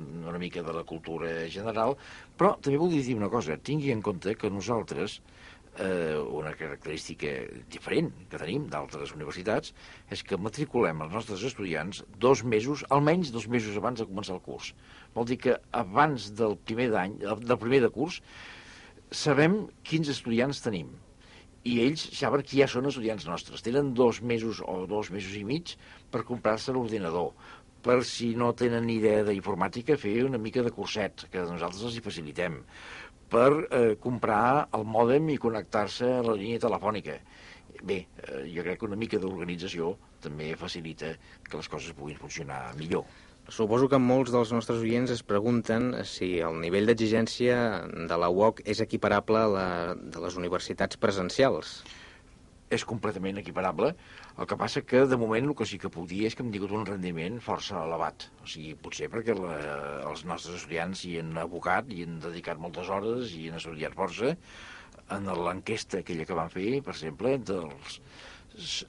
[0.00, 1.92] una mica de la cultura general,
[2.40, 5.18] però també voldria dir una cosa, tingui en compte que nosaltres,
[5.76, 7.34] eh, una característica
[7.68, 9.74] diferent que tenim d'altres universitats,
[10.08, 14.40] és que matriculem els nostres estudiants dos mesos, almenys dos mesos abans de començar el
[14.46, 14.72] curs.
[15.12, 18.22] Vol dir que abans del primer d'any, del primer de curs,
[19.12, 20.88] sabem quins estudiants tenim
[21.68, 23.62] i ells saben que ja són estudiants nostres.
[23.64, 25.74] Tenen dos mesos o dos mesos i mig
[26.12, 27.34] per comprar-se l'ordinador,
[27.84, 31.98] per si no tenen ni idea d'informàtica, fer una mica de curset, que nosaltres els
[31.98, 32.58] hi facilitem,
[33.28, 37.18] per eh, comprar el mòdem i connectar-se a la línia telefònica.
[37.84, 41.12] Bé, eh, jo crec que una mica d'organització també facilita
[41.44, 43.04] que les coses puguin funcionar millor.
[43.48, 47.56] Suposo que molts dels nostres oients es pregunten si el nivell d'exigència
[48.10, 51.80] de la UOC és equiparable a la de les universitats presencials.
[52.68, 53.94] és completament equiparable.
[54.36, 56.50] El que passa que, de moment, el que sí que puc dir és que hem
[56.52, 58.26] tingut un rendiment força elevat.
[58.44, 59.54] O sigui, potser perquè la,
[60.10, 64.34] els nostres estudiants hi han abocat, hi han dedicat moltes hores, i han estudiat força.
[65.16, 68.02] En l'enquesta aquella que van fer, per exemple, dels,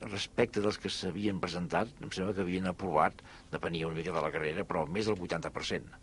[0.09, 4.31] respecte dels que s'havien presentat, em sembla que havien aprovat, depenia una mica de la
[4.33, 5.97] carrera, però més del 80%.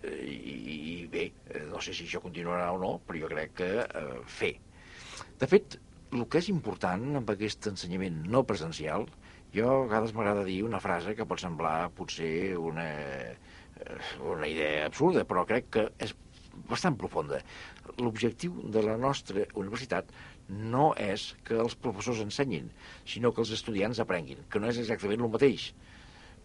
[0.00, 3.70] I, i bé, eh, no sé si això continuarà o no, però jo crec que
[3.84, 4.54] eh, fer.
[5.40, 5.76] De fet,
[6.10, 9.06] el que és important amb aquest ensenyament no presencial,
[9.54, 14.00] jo a vegades m'agrada dir una frase que pot semblar potser una, eh,
[14.32, 16.14] una idea absurda, però crec que és
[16.70, 17.40] bastant profunda.
[17.98, 20.10] L'objectiu de la nostra universitat
[20.50, 22.70] no és que els professors ensenyin,
[23.06, 25.70] sinó que els estudiants aprenguin, que no és exactament el mateix.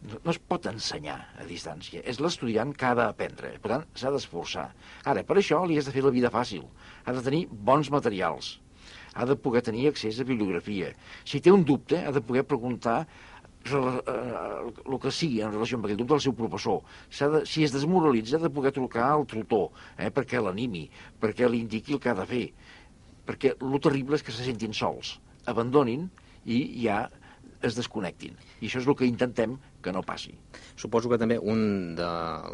[0.06, 4.12] No, no es pot ensenyar a distància, és l'estudiant que ha d'aprendre, per tant, s'ha
[4.13, 4.68] d'esforçar.
[5.10, 6.68] Ara, per això li has de fer la vida fàcil,
[7.06, 8.60] ha de tenir bons materials,
[9.15, 10.91] ha de poder tenir accés a bibliografia.
[11.24, 13.06] Si té un dubte, ha de poder preguntar
[13.65, 16.84] el que sigui en relació amb aquest dubte al seu professor.
[17.10, 20.86] De, si es desmoralitza, ha de poder trucar al tutor eh, perquè l'animi,
[21.22, 22.46] perquè li indiqui el que ha de fer.
[23.25, 25.15] Perquè el terrible és que se sentin sols,
[25.49, 26.09] abandonin
[26.45, 27.05] i ja
[27.65, 28.35] es desconnectin.
[28.61, 30.34] I això és el que intentem que no passi.
[30.76, 32.10] Suposo que també un de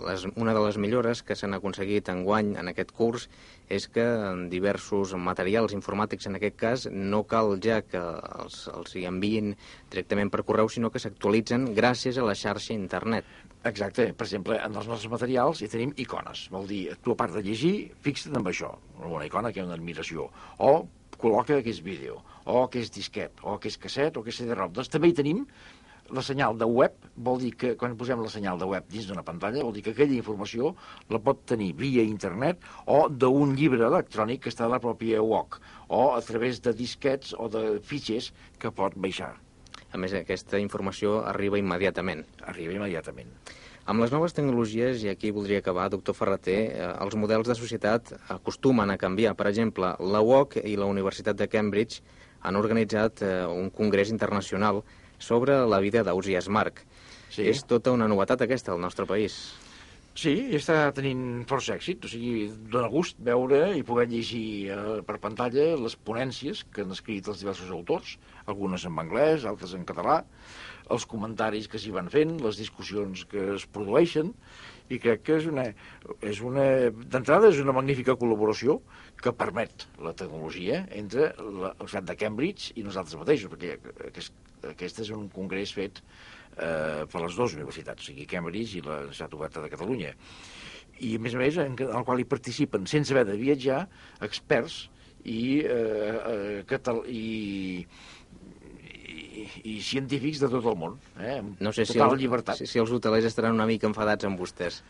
[0.06, 3.30] les, una de les millores que s'han aconseguit en guany en aquest curs
[3.72, 8.02] és que en diversos materials informàtics, en aquest cas, no cal ja que
[8.44, 9.56] els, els hi enviïn
[9.94, 13.28] directament per correu, sinó que s'actualitzen gràcies a la xarxa internet.
[13.63, 14.08] Exacte.
[14.17, 16.48] Per exemple, en els nostres materials hi tenim icones.
[16.52, 18.74] Vol dir, tu a part de llegir, fixa't en això.
[19.06, 20.28] Una icona que ha una admiració.
[20.60, 20.74] O
[21.22, 22.17] col·loca que és vídeo,
[22.50, 24.74] o que és disquet, o que és casset, o que és CD-ROM.
[24.74, 25.46] Doncs també hi tenim
[26.13, 29.24] la senyal de web vol dir que quan posem la senyal de web dins d'una
[29.28, 30.74] pantalla vol dir que aquella informació
[31.10, 35.60] la pot tenir via internet o d'un llibre electrònic que està a la pròpia UOC
[35.89, 39.34] o a través de disquets o de fitxers que pot baixar.
[39.91, 42.24] A més, aquesta informació arriba immediatament.
[42.47, 43.34] Arriba immediatament.
[43.91, 48.13] Amb les noves tecnologies, i aquí voldria acabar, doctor Ferreter, eh, els models de societat
[48.30, 49.34] acostumen a canviar.
[49.36, 52.00] Per exemple, la UOC i la Universitat de Cambridge
[52.47, 54.84] han organitzat eh, un congrés internacional
[55.21, 56.84] sobre la vida d'Ausi Marc.
[57.31, 57.45] Sí.
[57.47, 59.38] És tota una novetat aquesta al nostre país.
[60.12, 65.21] Sí, està tenint força èxit, o sigui, dona gust veure i poder llegir eh, per
[65.23, 68.17] pantalla les ponències que han escrit els diversos autors,
[68.51, 70.17] algunes en anglès, altres en català,
[70.91, 74.34] els comentaris que s'hi van fent, les discussions que es produeixen,
[74.91, 75.67] i crec que és una...
[76.27, 78.80] És una D'entrada és una magnífica col·laboració
[79.21, 83.77] que permet la tecnologia entre la Universitat de Cambridge i nosaltres mateixos, perquè
[84.10, 84.38] aquest,
[84.71, 89.01] aquest és un congrés fet eh, per les dues universitats, o sigui, Cambridge i la
[89.06, 90.15] Universitat Oberta de Catalunya.
[91.01, 93.86] I, a més a més, en, en el qual hi participen, sense haver de viatjar,
[94.27, 94.84] experts
[95.23, 97.86] i, eh, eh, i,
[99.63, 102.62] i, científics de tot el món, eh, amb no sé total si el, llibertat.
[102.62, 104.82] Si, si els hotelers estaran una mica enfadats amb vostès.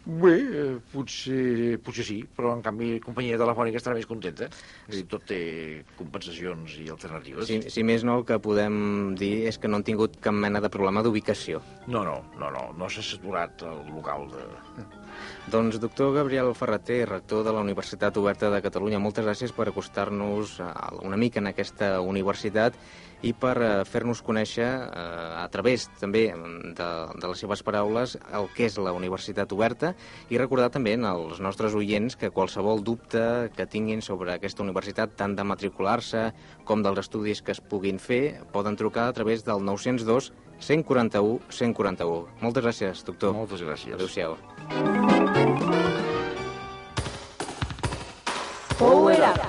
[0.00, 4.48] Bé, eh, potser, potser sí, però en canvi la companyia telefònica estarà més contenta.
[4.88, 5.40] És dir, tot té
[5.98, 7.50] compensacions i alternatives.
[7.50, 10.62] Si, si més no, el que podem dir és que no han tingut cap mena
[10.64, 11.60] de problema d'ubicació.
[11.86, 14.48] No, no, no, no, no s'ha saturat el local de...
[15.50, 20.58] Doncs, doctor Gabriel Ferreter, rector de la Universitat Oberta de Catalunya, moltes gràcies per acostar-nos
[21.02, 22.76] una mica en aquesta universitat
[23.22, 26.88] i per eh, fer-nos conèixer eh, a través també de,
[27.20, 29.92] de les seves paraules el que és la Universitat Oberta
[30.32, 35.36] i recordar també als nostres oients que qualsevol dubte que tinguin sobre aquesta universitat, tant
[35.36, 36.30] de matricular-se
[36.64, 42.26] com dels estudis que es puguin fer, poden trucar a través del 902 141 141.
[42.44, 43.32] Moltes gràcies, doctor.
[43.36, 43.96] Moltes gràcies.
[43.96, 44.36] Adéu-siau.
[48.78, 49.40] Power Up.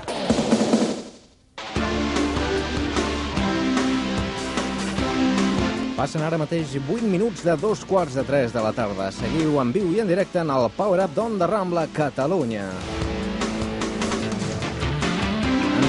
[5.98, 9.12] Passen ara mateix 8 minuts de dos quarts de 3 de la tarda.
[9.14, 12.70] Seguiu en viu i en directe en el Power Up d'Onda Rambla, Catalunya.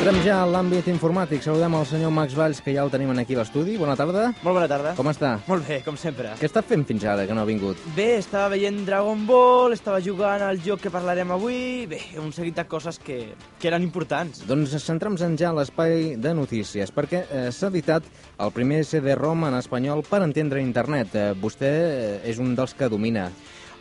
[0.03, 1.45] Entrem ja a l'àmbit informàtic.
[1.45, 3.77] Saludem el senyor Max Valls, que ja el tenim aquí a l'estudi.
[3.79, 4.33] Bona tarda.
[4.43, 4.97] Molt bona tarda.
[4.99, 5.37] Com està?
[5.47, 6.33] Molt bé, com sempre.
[6.41, 7.79] Què està fent fins ara, que no ha vingut?
[7.95, 11.87] Bé, estava veient Dragon Ball, estava jugant al joc que parlarem avui...
[11.87, 13.21] Bé, un seguit de coses que,
[13.63, 14.43] que eren importants.
[14.51, 18.11] Doncs centrem-nos ja a l'espai de notícies, perquè eh, s'ha editat
[18.43, 21.15] el primer CD-ROM en espanyol per entendre internet.
[21.15, 23.31] Eh, vostè eh, és un dels que domina.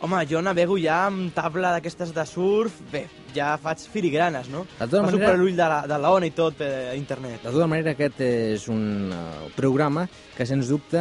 [0.02, 2.78] Home, jo navego ja amb tabla d'aquestes de surf.
[2.90, 3.04] Bé,
[3.34, 4.64] ja faig filigranes, no?
[4.78, 7.42] De tota Passo manera- per l'ull de, la, de la ona i tot per internet.
[7.42, 10.06] De tota manera, aquest és un uh, programa
[10.36, 11.00] que, sens dubte,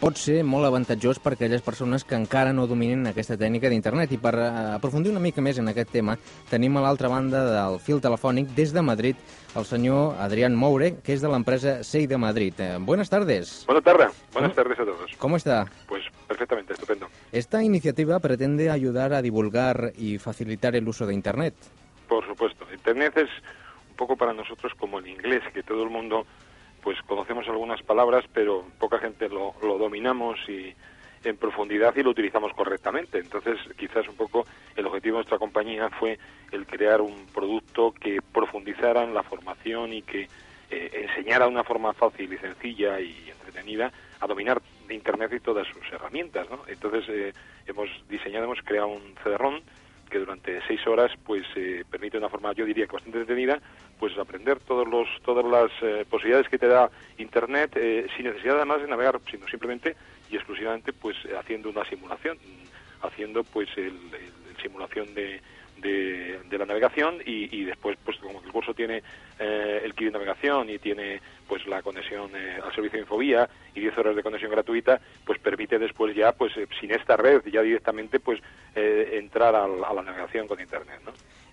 [0.00, 4.12] pot ser molt avantatjós per a aquelles persones que encara no dominin aquesta tècnica d'internet.
[4.12, 6.16] I per uh, aprofundir una mica més en aquest tema,
[6.50, 9.16] tenim a l'altra banda del fil telefònic, des de Madrid,
[9.56, 12.54] el senyor Adrián Moure, que és de l'empresa SEI de Madrid.
[12.58, 13.64] Eh, buenas tardes.
[13.66, 15.10] Buenas tardes, buenas tardes a todos.
[15.18, 15.66] ¿Cómo está?
[15.86, 17.06] Pues perfectamente, estupendo.
[17.32, 21.51] Esta iniciativa pretende ayudar a divulgar y facilitar el uso de Internet.
[22.08, 23.30] Por supuesto, Internet es
[23.90, 26.26] un poco para nosotros como el inglés, que todo el mundo
[26.82, 30.74] pues conocemos algunas palabras, pero poca gente lo, lo dominamos y
[31.24, 33.18] en profundidad y lo utilizamos correctamente.
[33.18, 34.44] Entonces, quizás un poco
[34.76, 36.18] el objetivo de nuestra compañía fue
[36.50, 40.28] el crear un producto que profundizara en la formación y que
[40.70, 45.66] eh, enseñara de una forma fácil y sencilla y entretenida a dominar Internet y todas
[45.68, 46.48] sus herramientas.
[46.50, 46.62] ¿no?
[46.66, 47.32] Entonces, eh,
[47.66, 49.60] hemos diseñado, hemos creado un CD-ROM
[50.12, 53.58] que durante seis horas pues eh, permite de una forma yo diría que bastante entretenida
[53.98, 58.56] pues aprender todos los todas las eh, posibilidades que te da internet eh, sin necesidad
[58.56, 59.96] además de navegar sino simplemente
[60.30, 62.38] y exclusivamente pues haciendo una simulación
[63.02, 65.40] haciendo pues el, el- el simulación de,
[65.82, 69.02] de, de la navegación y, y después pues como el curso tiene
[69.38, 73.48] eh, el kit de navegación y tiene pues la conexión eh, al servicio de Infobía
[73.74, 77.42] y 10 horas de conexión gratuita pues permite después ya pues eh, sin esta red
[77.52, 78.40] ya directamente pues
[78.74, 81.12] eh, entrar al- a la navegación con internet ¿no?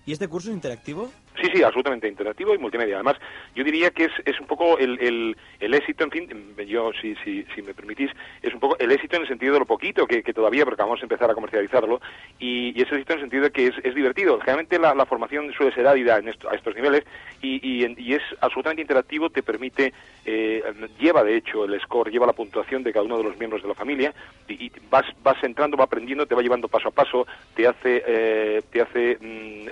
[0.10, 1.12] ¿Y este curso es interactivo?
[1.40, 2.96] Sí, sí, absolutamente interactivo y multimedia.
[2.96, 3.18] Además,
[3.56, 7.16] yo diría que es, es un poco el, el, el éxito, en fin, yo, si,
[7.24, 8.10] si, si me permitís,
[8.42, 10.82] es un poco el éxito en el sentido de lo poquito que, que todavía, porque
[10.82, 12.02] vamos a empezar a comercializarlo,
[12.40, 14.40] y, y es éxito en el sentido de que es, divertido.
[14.40, 17.04] Generalmente la, formación suele ser árida a estos niveles
[17.42, 19.94] y, es absolutamente interactivo, te permite,
[20.26, 20.64] eh,
[21.00, 23.68] lleva de hecho el score, lleva la puntuación de cada uno de los miembros de
[23.68, 24.14] la familia
[24.48, 28.62] y, vas, vas entrando, va aprendiendo, te va llevando paso a paso, te hace, eh,
[28.72, 29.68] te hace mm,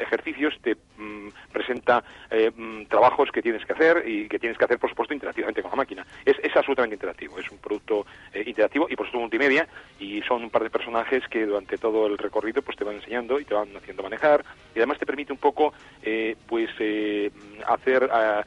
[0.62, 4.80] te mm, presenta eh, mm, trabajos que tienes que hacer y que tienes que hacer,
[4.80, 6.06] por supuesto, interactivamente con la máquina.
[6.26, 9.68] Es, es absolutamente interactivo, es un producto eh, interactivo y, por supuesto, multimedia
[10.00, 13.40] y son un par de personajes que durante todo el recorrido pues te van enseñando
[13.40, 14.44] y te van haciendo manejar
[14.76, 15.74] y además te permite un poco
[16.04, 17.32] eh, pues eh,
[17.68, 18.46] hacer a,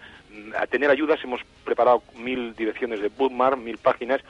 [0.58, 4.20] a tener ayudas hemos preparado mil direcciones de bookmark mil páginas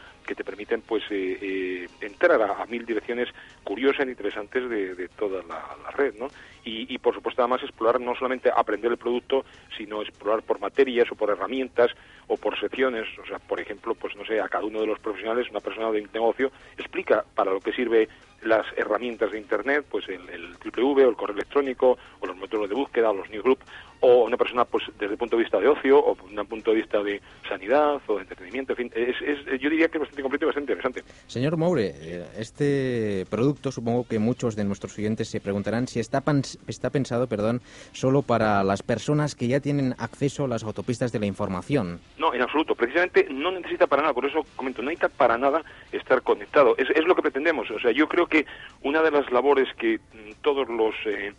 [0.41, 3.28] te permiten pues eh, eh, entrar a, mil direcciones
[3.62, 6.28] curiosas e interesantes de, de toda la, red ¿no?
[6.64, 9.45] y, y, por supuesto además explorar no solamente aprender el producto
[9.76, 11.91] sino explorar por materias o por herramientas
[12.26, 14.99] o por secciones o sea por ejemplo pues no sé a cada uno de los
[14.99, 18.09] profesionales una persona de negocio explica para lo que sirve
[18.41, 22.70] las herramientas de internet pues el, el www o el correo electrónico o los motores
[22.70, 23.59] de búsqueda o los newsgroup
[24.01, 26.70] o una persona pues desde el punto de vista de ocio o desde el punto
[26.70, 30.01] de vista de sanidad o de entretenimiento en fin es, es- yo diría que es
[30.01, 34.96] bastante completo y bastante interesante Señor Moure, eh, este producto supongo que muchos de nuestros
[34.98, 36.22] oyentes se preguntarán si está,
[36.66, 37.61] está pensado perdón,
[37.92, 42.01] solo para las personas que ya tienen acceso a las autopistas de la información.
[42.18, 42.74] No, en absoluto.
[42.74, 46.74] Precisamente no necesita para nada, por eso comento, no necesita para nada estar conectado.
[46.78, 47.70] Es, es lo que pretendemos.
[47.70, 48.46] O sea, yo creo que
[48.82, 51.32] una de las labores que mm, todos los eh,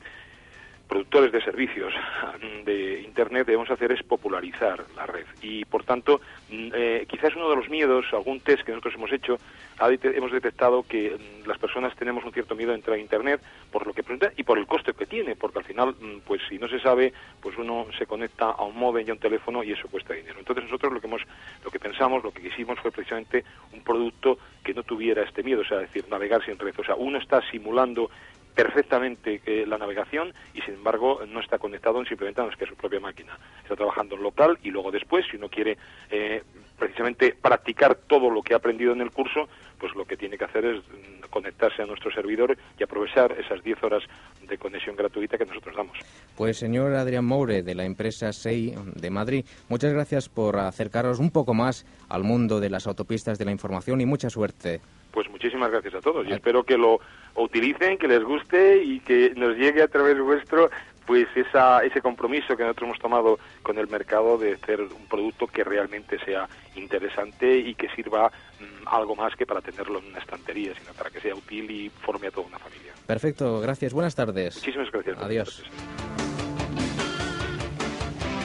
[0.92, 5.26] productores de servicios mm, de Internet debemos hacer es popularizar la red.
[5.42, 6.20] Y, por tanto,
[6.50, 9.38] mm, eh, quizás uno de los miedos, algún test que nosotros hemos hecho,
[9.80, 13.40] hemos detectado que mm, las personas tenemos un cierto miedo a entrar a Internet
[13.72, 15.96] por lo que presenta y por el coste que tiene, porque al final,
[16.28, 19.20] pues si no se sabe, pues uno se conecta a un móvil y a un
[19.20, 20.40] teléfono y eso cuesta dinero.
[20.40, 21.22] Entonces nosotros lo que hemos,
[21.64, 25.62] lo que pensamos, lo que quisimos fue precisamente un producto que no tuviera este miedo,
[25.62, 26.76] o sea, decir, navegar sin red.
[26.78, 28.12] O sea, uno está simulando
[28.54, 33.38] perfectamente la navegación y sin embargo no está conectado simplemente a que su propia máquina.
[33.64, 35.78] Está trabajando en local y luego después, si uno quiere
[36.10, 36.44] eh,
[36.78, 39.48] precisamente practicar todo lo que ha aprendido en el curso,
[39.80, 43.64] pues lo que tiene que hacer es mm, conectarse a nuestro servidor y aprovechar esas
[43.64, 44.04] 10 horas
[44.48, 45.98] de conexión gratuita que nosotros damos.
[46.36, 51.32] Pues señor Adrián Moure, de la empresa SEI de Madrid, muchas gracias por acercaros un
[51.32, 54.82] poco más al mundo de las autopistas de la información y mucha suerte.
[55.12, 57.00] Pues muchísimas gracias a todos y espero que lo
[57.36, 60.70] utilicen, que les guste y que nos llegue a través vuestro
[61.06, 65.48] pues esa, ese compromiso que nosotros hemos tomado con el mercado de hacer un producto
[65.48, 70.20] que realmente sea interesante y que sirva mm, algo más que para tenerlo en una
[70.20, 72.94] estantería, sino para que sea útil y forme a toda una familia.
[73.08, 74.56] Perfecto, gracias, buenas tardes.
[74.56, 75.18] Muchísimas gracias.
[75.20, 76.31] Adiós.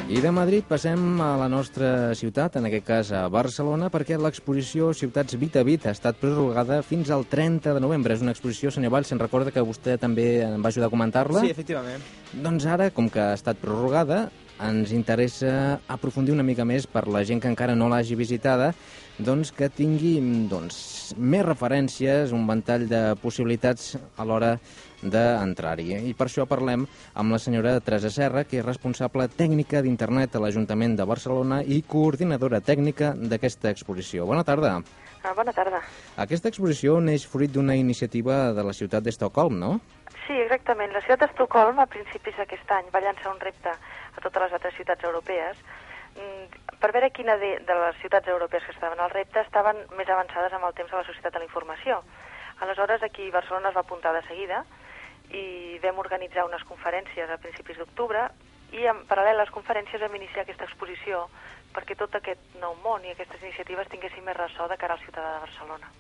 [0.07, 4.93] I de Madrid passem a la nostra ciutat, en aquest cas a Barcelona, perquè l'exposició
[4.95, 8.15] Ciutats Bit a Bit ha estat prorrogada fins al 30 de novembre.
[8.15, 11.43] És una exposició, senyor Valls, se'n recorda que vostè també em va ajudar a comentar-la?
[11.43, 12.07] Sí, efectivament.
[12.39, 14.29] Doncs ara, com que ha estat prorrogada,
[14.63, 18.71] ens interessa aprofundir una mica més per la gent que encara no l'hagi visitada,
[19.19, 24.55] doncs que tingui doncs, més referències, un ventall de possibilitats a l'hora
[25.13, 25.89] d'entrar-hi.
[26.11, 30.43] I per això parlem amb la senyora Teresa Serra, que és responsable tècnica d'Internet a
[30.45, 34.27] l'Ajuntament de Barcelona i coordinadora tècnica d'aquesta exposició.
[34.27, 34.81] Bona tarda.
[35.27, 35.81] Ah, bona tarda.
[36.23, 39.73] Aquesta exposició neix fruit d'una iniciativa de la ciutat d'Estocolm, no?
[40.27, 40.93] Sí, exactament.
[40.95, 44.75] La ciutat d'Estocolm, a principis d'aquest any, va llançar un repte a totes les altres
[44.79, 45.59] ciutats europees
[46.15, 50.11] mm, per veure quina de, de les ciutats europees que estaven al repte estaven més
[50.15, 52.03] avançades amb el temps de la societat de la informació.
[52.61, 54.63] Aleshores, aquí Barcelona es va apuntar de seguida
[55.35, 58.29] i vam organitzar unes conferències a principis d'octubre
[58.73, 61.27] i en paral·lel a les conferències vam iniciar aquesta exposició
[61.75, 65.35] perquè tot aquest nou món i aquestes iniciatives tinguessin més ressò de cara al ciutadà
[65.35, 65.91] de Barcelona.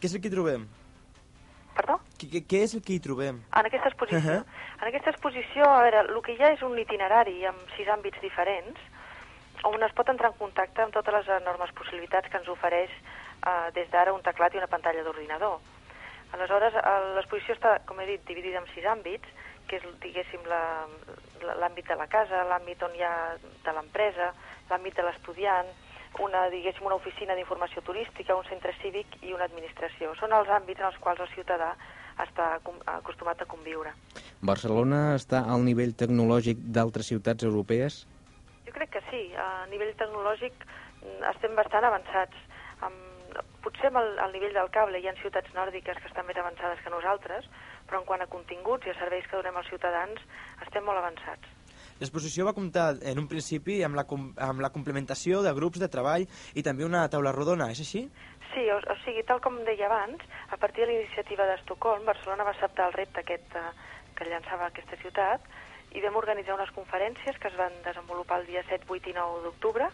[0.00, 0.66] Què és el que hi trobem?
[1.76, 1.98] Perdó?
[2.16, 3.42] Què, què, és el que hi trobem?
[3.52, 4.18] En aquesta exposició.
[4.18, 4.44] Uh -huh.
[4.80, 8.20] En aquesta exposició, a veure, el que hi ha és un itinerari amb sis àmbits
[8.20, 8.80] diferents
[9.64, 13.70] on es pot entrar en contacte amb totes les enormes possibilitats que ens ofereix eh,
[13.74, 15.60] des d'ara un teclat i una pantalla d'ordinador.
[16.34, 16.74] Aleshores,
[17.16, 19.28] l'exposició està, com he dit, dividida en sis àmbits,
[19.68, 24.32] que és, diguéssim, l'àmbit de la casa, l'àmbit on hi ha de l'empresa,
[24.70, 25.70] l'àmbit de l'estudiant,
[26.22, 30.14] una, diguéssim, una oficina d'informació turística, un centre cívic i una administració.
[30.20, 31.74] Són els àmbits en els quals el ciutadà
[32.22, 32.54] està
[32.94, 33.92] acostumat a conviure.
[34.40, 38.04] Barcelona està al nivell tecnològic d'altres ciutats europees?
[38.66, 39.22] Jo crec que sí.
[39.36, 42.45] A nivell tecnològic mm, estem bastant avançats.
[43.64, 46.82] Potser amb el, al nivell del cable hi ha ciutats nòrdiques que estan més avançades
[46.84, 47.48] que nosaltres,
[47.86, 50.22] però en quant a continguts i a serveis que donem als ciutadans
[50.66, 51.52] estem molt avançats.
[52.00, 54.04] L'exposició va comptar en un principi amb la,
[54.46, 58.02] amb la complementació de grups de treball i també una taula rodona, és així?
[58.52, 60.20] Sí, o, o sigui, tal com deia abans,
[60.52, 63.70] a partir de l'iniciativa d'Estocolm, Barcelona va acceptar el repte aquest eh,
[64.16, 65.48] que llançava aquesta ciutat
[65.96, 69.42] i vam organitzar unes conferències que es van desenvolupar el dia 7, 8 i 9
[69.46, 69.88] d'octubre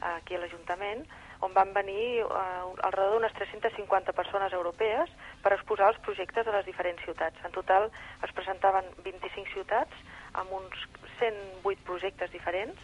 [0.00, 1.04] aquí a l'Ajuntament,
[1.40, 5.10] on van venir eh, al redor d'unes 350 persones europees
[5.42, 7.40] per exposar els projectes de les diferents ciutats.
[7.44, 7.90] En total
[8.22, 10.86] es presentaven 25 ciutats amb uns
[11.18, 12.78] 108 projectes diferents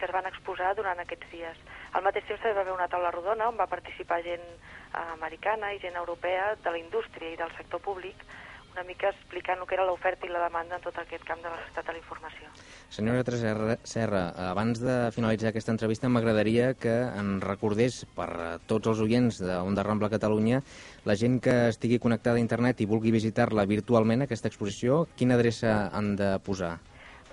[0.00, 1.58] que es van exposar durant aquests dies.
[1.92, 5.74] Al mateix temps també va haver una taula rodona on va participar gent eh, americana
[5.74, 8.24] i gent europea de la indústria i del sector públic,
[8.72, 11.50] una mica explicant el que era l'oferta i la demanda en tot aquest camp de
[11.50, 12.50] la societat de la informació.
[12.90, 18.92] Senyora Teresa Serra, abans de finalitzar aquesta entrevista m'agradaria que en recordés per a tots
[18.92, 20.62] els oients d'Onda Rambla Catalunya
[21.04, 25.90] la gent que estigui connectada a internet i vulgui visitar-la virtualment, aquesta exposició, quina adreça
[25.92, 26.76] han de posar?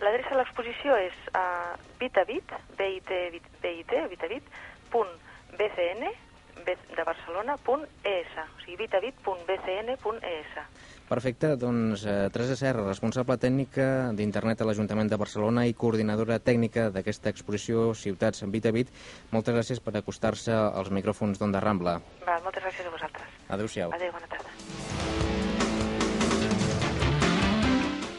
[0.02, 4.56] L'adreça de l'exposició és uh, bitabit, bit, bit, bit, bitabit,
[4.94, 5.10] punt
[5.58, 6.12] bcn,
[6.68, 10.58] de Barcelona, punt es, o sigui, bitabit.bcn.es.
[11.08, 16.90] Perfecte, doncs eh, Teresa Serra, responsable tècnica d'Internet a l'Ajuntament de Barcelona i coordinadora tècnica
[16.92, 18.92] d'aquesta exposició Ciutats en Bit a Bit,
[19.32, 21.98] moltes gràcies per acostar-se als micròfons d'Onda Rambla.
[22.28, 23.42] Val, moltes gràcies a vosaltres.
[23.48, 23.96] Adéu-siau.
[23.96, 25.37] Adéu, bona tarda.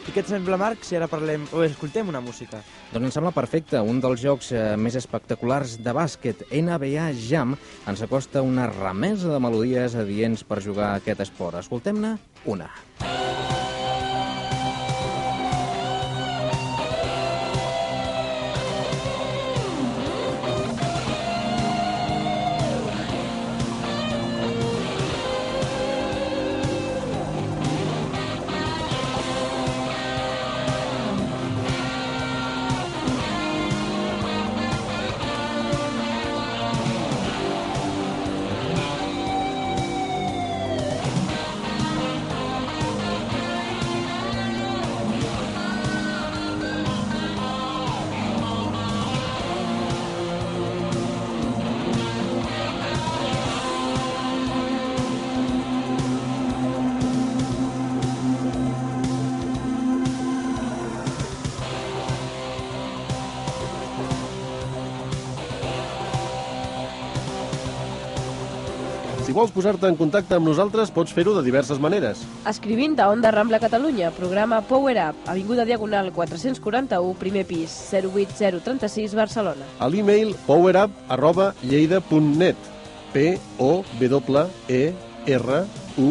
[0.09, 2.63] I què et sembla, Marc, si ara parlem o escoltem una música?
[2.89, 3.77] Doncs em sembla perfecte.
[3.77, 7.53] Un dels jocs eh, més espectaculars de bàsquet, NBA Jam,
[7.85, 11.61] ens acosta una remesa de melodies adients per jugar a aquest esport.
[11.61, 12.15] Escoltem-ne
[12.49, 12.71] una.
[13.05, 13.58] Si
[69.39, 72.25] vols posar-te en contacte amb nosaltres, pots fer-ho de diverses maneres.
[72.49, 79.67] Escrivint a Onda Rambla Catalunya, programa Power Up, Avinguda Diagonal 441, primer pis, 08036, Barcelona.
[79.79, 82.59] A l'e-mail powerup arroba lleida.net
[83.13, 84.83] p o w e
[85.25, 85.63] r
[85.97, 86.09] u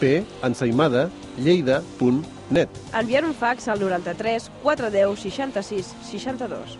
[0.00, 6.78] p ensaïmada lleida.net Enviar un fax al 93 410 66 62.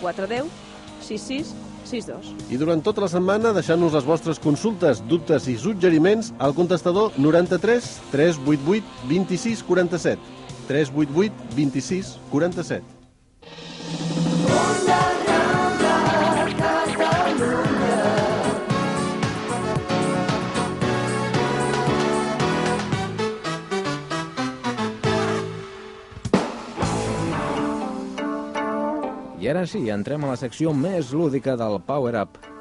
[0.00, 0.50] 410
[1.02, 2.34] 66 62.
[2.50, 7.88] I durant tota la setmana deixant-nos les vostres consultes, dubtes i suggeriments al contestador 93
[8.12, 12.95] 388 26 47 388 26 47
[29.46, 32.55] I ara sí, entrem a la secció més lúdica del Power Up.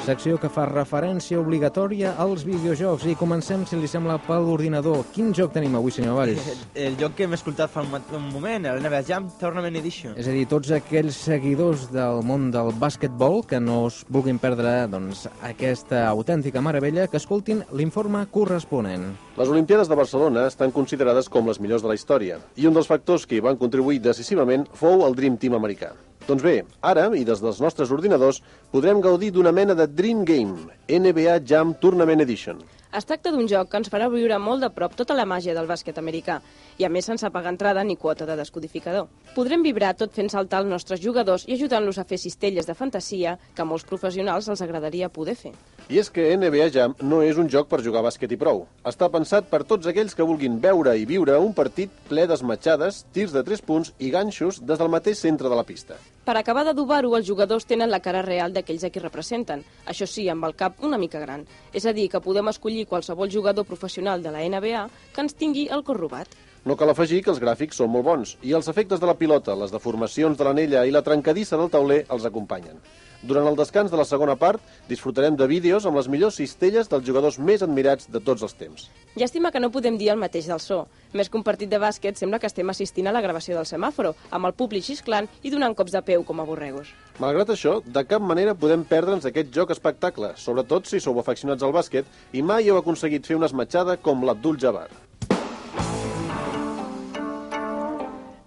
[0.00, 5.02] Secció que fa referència obligatòria als videojocs i comencem, si li sembla, per l'ordinador.
[5.12, 6.48] Quin joc tenim avui, senyor Valls?
[6.74, 10.16] El joc que hem escoltat fa un moment, el NBA Jam Tournament Edition.
[10.16, 14.74] És a dir, tots aquells seguidors del món del bàsquetbol que no es vulguin perdre
[14.90, 19.10] doncs, aquesta autèntica meravella, que escoltin l'informe corresponent.
[19.36, 22.88] Les Olimpiades de Barcelona estan considerades com les millors de la història i un dels
[22.88, 25.92] factors que hi van contribuir decisivament fou el Dream Team americà.
[26.30, 28.36] Doncs bé, ara, i des dels nostres ordinadors,
[28.70, 32.60] podrem gaudir d'una mena de Dream Game, NBA Jam Tournament Edition.
[32.94, 35.66] Es tracta d'un joc que ens farà viure molt de prop tota la màgia del
[35.66, 36.36] bàsquet americà
[36.80, 39.10] i a més sense pagar entrada ni quota de descodificador.
[39.34, 43.36] Podrem vibrar tot fent saltar els nostres jugadors i ajudant-los a fer cistelles de fantasia
[43.54, 45.52] que a molts professionals els agradaria poder fer.
[45.90, 48.64] I és que NBA Jam no és un joc per jugar a bàsquet i prou.
[48.86, 53.34] Està pensat per tots aquells que vulguin veure i viure un partit ple d'esmatxades, tirs
[53.36, 55.98] de 3 punts i ganxos des del mateix centre de la pista.
[56.24, 60.28] Per acabar d'adobar-ho, els jugadors tenen la cara real d'aquells a qui representen, això sí,
[60.30, 61.42] amb el cap una mica gran.
[61.74, 65.66] És a dir, que podem escollir qualsevol jugador professional de la NBA que ens tingui
[65.74, 66.28] el cor robat.
[66.64, 69.54] No cal afegir que els gràfics són molt bons i els efectes de la pilota,
[69.56, 72.76] les deformacions de l'anella i la trencadissa del tauler els acompanyen.
[73.22, 77.04] Durant el descans de la segona part, disfrutarem de vídeos amb les millors cistelles dels
[77.04, 78.86] jugadors més admirats de tots els temps.
[79.16, 80.86] Llàstima que no podem dir el mateix del so.
[81.12, 84.14] Més que un partit de bàsquet, sembla que estem assistint a la gravació del semàforo,
[84.30, 86.94] amb el públic xisclant i donant cops de peu com a borregos.
[87.20, 91.76] Malgrat això, de cap manera podem perdre'ns aquest joc espectacle, sobretot si sou afeccionats al
[91.76, 94.88] bàsquet i mai heu aconseguit fer una esmatxada com l'Abdul Jabbar.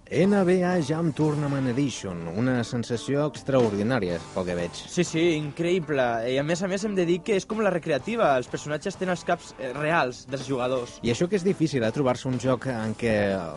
[0.04, 4.76] NBA Jam Tournament Edition, una sensació extraordinària, pel que veig.
[4.76, 6.04] Sí, sí, increïble.
[6.28, 8.34] I a més a més hem de dir que és com la recreativa.
[8.36, 10.98] Els personatges tenen els caps eh, reals dels jugadors.
[11.00, 13.14] I això que és difícil, eh, trobar-se un joc en què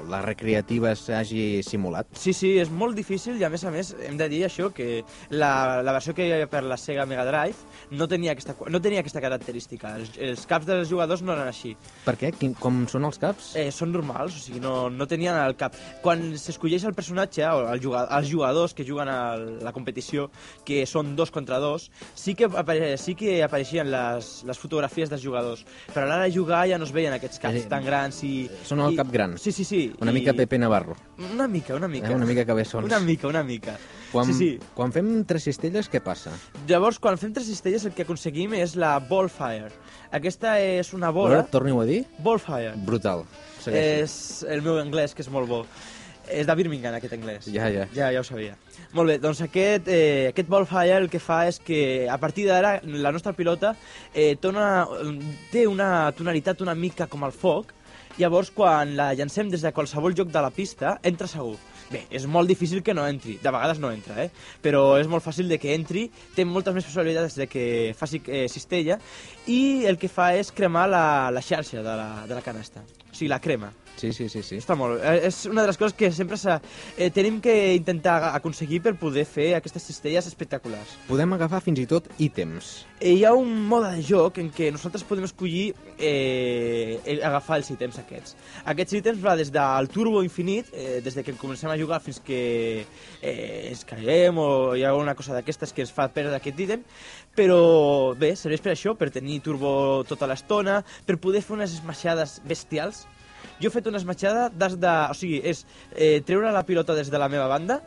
[0.07, 2.07] la recreativa s'hagi simulat.
[2.15, 5.03] Sí, sí, és molt difícil i a més a més hem de dir això, que
[5.35, 8.81] la, la versió que hi havia per la Sega Mega Drive no tenia aquesta, no
[8.83, 9.97] tenia aquesta característica.
[9.99, 11.75] Els, els caps dels jugadors no eren així.
[12.07, 12.31] Per què?
[12.39, 13.51] Quin, com són els caps?
[13.59, 15.75] Eh, són normals, o sigui, no, no tenien el cap.
[15.99, 20.29] Quan s'escolleix el personatge, o el jugador, els jugadors que juguen a la competició,
[20.65, 25.23] que són dos contra dos, sí que, apare sí que apareixien les, les fotografies dels
[25.23, 28.21] jugadors, però a l'hora de jugar ja no es veien aquests caps Eh, tan grans
[28.23, 28.49] i...
[28.63, 29.37] Són el i, cap gran.
[29.37, 29.81] Sí, sí, sí.
[30.01, 30.95] Una i- mica Pepe Navarro.
[31.33, 32.11] Una mica, una mica.
[32.11, 32.85] Eh, una mica cabeçons.
[32.85, 33.77] Una mica, una mica.
[34.11, 34.59] Quan, Sí, sí.
[34.73, 36.31] quan fem tres cistelles, què passa?
[36.69, 39.71] Llavors, quan fem tres cistelles, el que aconseguim és la Ballfire.
[40.15, 41.33] Aquesta és una bola...
[41.41, 42.05] veure, torni-ho a dir.
[42.23, 42.71] Ballfire.
[42.87, 43.25] Brutal.
[43.59, 44.03] Segueixi.
[44.05, 45.65] És el meu anglès, que és molt bo.
[46.27, 47.47] És de Birmingham, aquest anglès.
[47.53, 47.87] Ja, ja.
[47.95, 48.57] Ja, ja ho sabia.
[48.97, 52.77] Molt bé, doncs aquest, eh, aquest Ballfire el que fa és que a partir d'ara
[52.83, 53.75] la nostra pilota
[54.13, 54.87] eh, té, una,
[55.51, 57.73] té una tonalitat una mica com el foc,
[58.17, 61.57] llavors quan la llancem des de qualsevol lloc de la pista, entra segur.
[61.87, 64.31] Bé, és molt difícil que no entri, de vegades no entra, eh?
[64.63, 67.63] però és molt fàcil de que entri, té moltes més possibilitats de que
[67.95, 68.99] faci eh, cistella
[69.47, 73.13] i el que fa és cremar la, la xarxa de la, de la canasta, o
[73.13, 73.71] sigui, la crema.
[73.97, 74.59] Sí, sí, sí, sí.
[74.61, 75.09] Està molt bé.
[75.09, 79.25] Eh, És una de les coses que sempre eh, tenim que intentar aconseguir per poder
[79.25, 80.93] fer aquestes cistelles espectaculars.
[81.07, 82.85] Podem agafar fins i tot ítems.
[82.99, 87.57] Eh, hi ha un mode de joc en què nosaltres podem escollir eh, eh, agafar
[87.57, 88.37] els ítems aquests.
[88.69, 92.21] Aquests ítems va des del turbo infinit, eh, des de que comencem a jugar fins
[92.21, 92.85] que
[93.21, 96.85] eh, ens caiguem o hi ha alguna cosa d'aquestes que ens fa perdre aquest ítem,
[97.37, 102.39] però bé, serveix per això, per tenir turbo tota l'estona, per poder fer unes esmaixades
[102.45, 103.07] bestials.
[103.61, 104.95] Jo he fet una esmatxada des de...
[105.09, 107.79] O sigui, és eh, treure la pilota des de la meva banda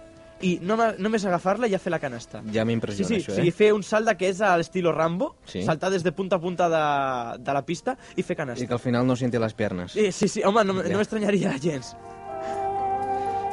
[0.43, 2.41] i no, només agafar-la i ja fer la canasta.
[2.49, 3.53] Ja Sí, m'impressiona sí, això, o sigui, eh?
[3.53, 5.63] fer un salt que és a l'estilo Rambo, Sí.
[5.63, 8.67] saltar des de punta a punta de, de la pista i fer I canasta.
[8.67, 9.93] que al final no senti les pernes.
[9.93, 10.89] Sí, sí, sí, home, no, Ja.
[10.89, 11.95] no m'estranyaria gens.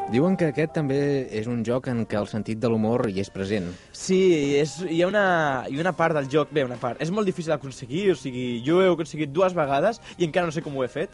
[0.07, 0.97] Diuen que aquest també
[1.35, 3.65] és un joc en què el sentit de l'humor hi és present.
[3.91, 7.11] Sí, és, hi, ha una, hi ha una part del joc, bé, una part, és
[7.11, 10.63] molt difícil d'aconseguir, o sigui, jo ho he aconseguit dues vegades i encara no sé
[10.63, 11.11] com ho he fet,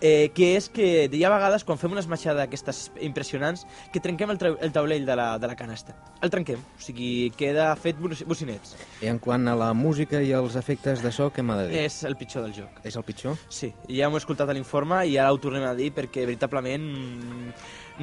[0.00, 4.30] eh, que és que hi ha vegades quan fem una esmaixada d'aquestes impressionants que trenquem
[4.34, 5.94] el, el taulell de la, de la canasta.
[6.22, 8.74] El trenquem, o sigui, queda fet boci- bocinets.
[9.04, 11.82] I en quant a la música i els efectes de so, què m'ha de dir?
[11.86, 12.80] És el pitjor del joc.
[12.84, 13.36] És el pitjor?
[13.48, 17.52] Sí, ja m'ho he escoltat l'informe i ara ho tornem a dir perquè veritablement mm,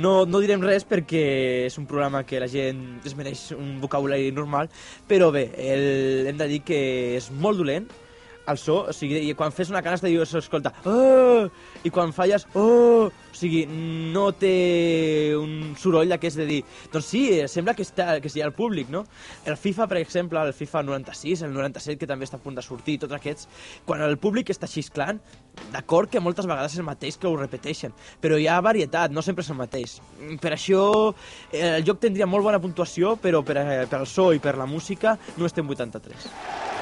[0.01, 1.23] no, no direm res perquè
[1.67, 4.69] és un programa que la gent es mereix un vocabulari normal,
[5.07, 6.79] però bé, el, hem de dir que
[7.17, 7.85] és molt dolent,
[8.47, 11.47] el so, o sigui, i quan fes una canasta dius, s'escolta, oh!
[11.83, 13.09] i quan falles, oh!
[13.33, 13.63] O sigui,
[14.13, 16.59] no té un soroll d'aquest de dir,
[16.93, 19.03] doncs sí, sembla que, està, que sigui el públic, no?
[19.49, 22.65] El FIFA, per exemple, el FIFA 96, el 97, que també està a punt de
[22.65, 23.49] sortir, tots aquests,
[23.87, 25.21] quan el públic està xisclant,
[25.73, 29.25] d'acord que moltes vegades és el mateix que ho repeteixen, però hi ha varietat, no
[29.25, 29.97] sempre és el mateix.
[30.43, 30.83] Per això
[31.51, 34.57] eh, el joc tindria molt bona puntuació, però per, eh, per el so i per
[34.59, 36.72] la música no estem 83.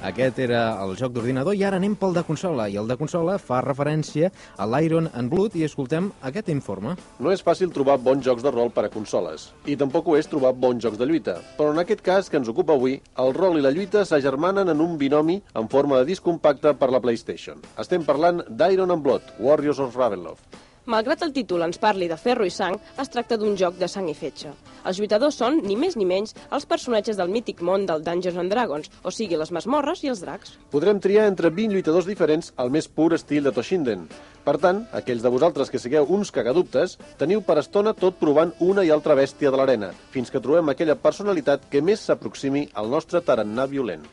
[0.00, 2.70] Aquest era el joc d'ordinador i ara anem pel de consola.
[2.72, 6.94] I el de consola fa referència a l'Iron and Blood i escoltem aquest informe.
[7.20, 10.30] No és fàcil trobar bons jocs de rol per a consoles, i tampoc ho és
[10.30, 11.36] trobar bons jocs de lluita.
[11.58, 14.80] Però en aquest cas que ens ocupa avui, el rol i la lluita s'agermanen en
[14.80, 17.60] un binomi en forma de disc compacte per la PlayStation.
[17.76, 20.69] Estem parlant d'Iron and Blood, Warriors of Ravenloft.
[20.88, 24.06] Malgrat el títol ens parli de ferro i sang, es tracta d'un joc de sang
[24.08, 24.48] i fetge.
[24.88, 28.48] Els lluitadors són, ni més ni menys, els personatges del mític món del Dungeons and
[28.48, 30.54] Dragons, o sigui, les masmorres i els dracs.
[30.72, 34.06] Podrem triar entre 20 lluitadors diferents al més pur estil de Toshinden.
[34.40, 38.86] Per tant, aquells de vosaltres que sigueu uns cagadubtes, teniu per estona tot provant una
[38.86, 43.20] i altra bèstia de l'arena, fins que trobem aquella personalitat que més s'aproximi al nostre
[43.20, 44.08] tarannà violent.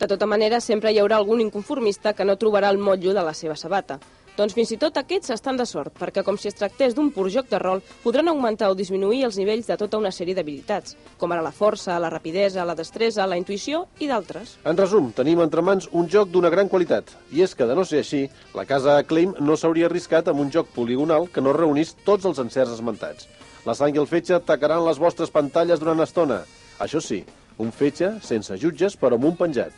[0.00, 3.34] De tota manera, sempre hi haurà algun inconformista que no trobarà el motllo de la
[3.36, 3.98] seva sabata.
[4.36, 7.26] Doncs fins i tot aquests estan de sort, perquè com si es tractés d'un pur
[7.32, 11.32] joc de rol, podran augmentar o disminuir els nivells de tota una sèrie d'habilitats, com
[11.32, 14.56] ara la força, la rapidesa, la destresa, la intuïció i d'altres.
[14.64, 17.84] En resum, tenim entre mans un joc d'una gran qualitat, i és que, de no
[17.84, 18.22] ser així,
[18.56, 22.40] la casa Acclaim no s'hauria arriscat amb un joc poligonal que no reunís tots els
[22.40, 23.28] encerts esmentats.
[23.66, 26.44] La sang i el fetge atacaran les vostres pantalles durant estona.
[26.80, 27.24] Això sí,
[27.60, 29.74] un fetge sense jutges però amb un penjat.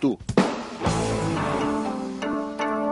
[0.00, 0.16] Tu.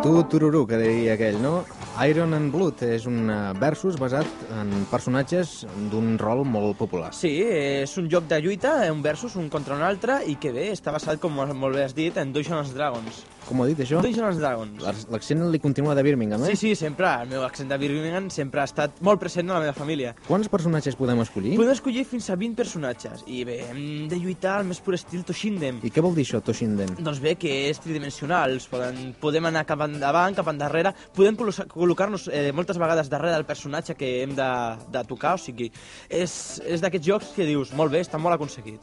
[0.02, 1.64] Tu, tururú, que diria aquell, no?
[2.04, 7.12] Iron and Blood és un eh, versus basat en personatges d'un rol molt popular.
[7.16, 10.68] Sí, és un joc de lluita, un versus, un contra un altre, i que bé,
[10.74, 13.24] està basat, com molt bé has dit, en Dungeons Dragons.
[13.46, 14.00] Com ho ha dit, això?
[14.02, 14.80] Dungeons Dragons.
[14.82, 16.48] L'ac- L'accent li continua de Birmingham, eh?
[16.56, 17.06] Sí, sí, sempre.
[17.22, 20.16] El meu accent de Birmingham sempre ha estat molt present en la meva família.
[20.26, 21.52] Quants personatges podem escollir?
[21.56, 23.22] Podem escollir fins a 20 personatges.
[23.30, 25.78] I bé, hem de lluitar al més pur estil Toshinden.
[25.86, 26.96] I què vol dir això, Toshinden?
[26.98, 28.58] Doncs bé, que és tridimensional.
[28.70, 30.90] Poden, podem anar cap endavant, cap endarrere.
[31.14, 34.50] Podem col·locar- col·locar-nos eh, moltes vegades darrere del personatge que hem de,
[34.90, 35.36] de tocar.
[35.36, 35.70] O sigui,
[36.10, 38.82] és, és d'aquests jocs que dius, molt bé, està molt aconseguit.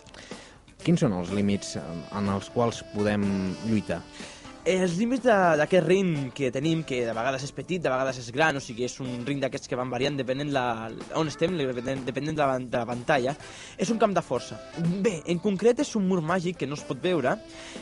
[0.84, 1.84] Quins són els límits eh,
[2.18, 3.24] en els quals podem
[3.70, 4.02] lluitar?
[4.64, 5.26] Eh, Els límits
[5.60, 8.86] d'aquest ring que tenim, que de vegades és petit, de vegades és gran, o sigui,
[8.88, 10.88] és un ring d'aquests que van variant depenent la,
[11.20, 13.34] on estem, depenent de, la, de la pantalla,
[13.76, 14.56] és un camp de força.
[15.04, 17.36] Bé, en concret és un mur màgic que no es pot veure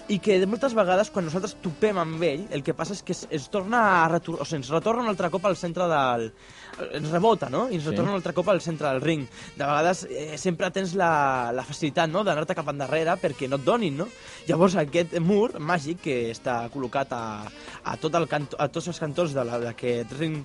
[0.09, 3.13] i que de moltes vegades quan nosaltres topem amb ell, el que passa és que
[3.13, 6.31] es, es torna a retor o sigui, ens retorna un altre cop al centre del...
[6.93, 7.67] ens rebota, no?
[7.69, 7.89] I ens Sí.
[7.91, 9.27] retorna un altre cop al centre del ring.
[9.55, 12.23] De vegades eh, sempre tens la, la facilitat no?
[12.23, 14.07] d'anar-te cap endarrere perquè no et donin, no?
[14.47, 17.23] Llavors aquest mur màgic que està col·locat a,
[17.83, 20.41] a, tot el canto, a tots els cantons de la- d'aquest ring,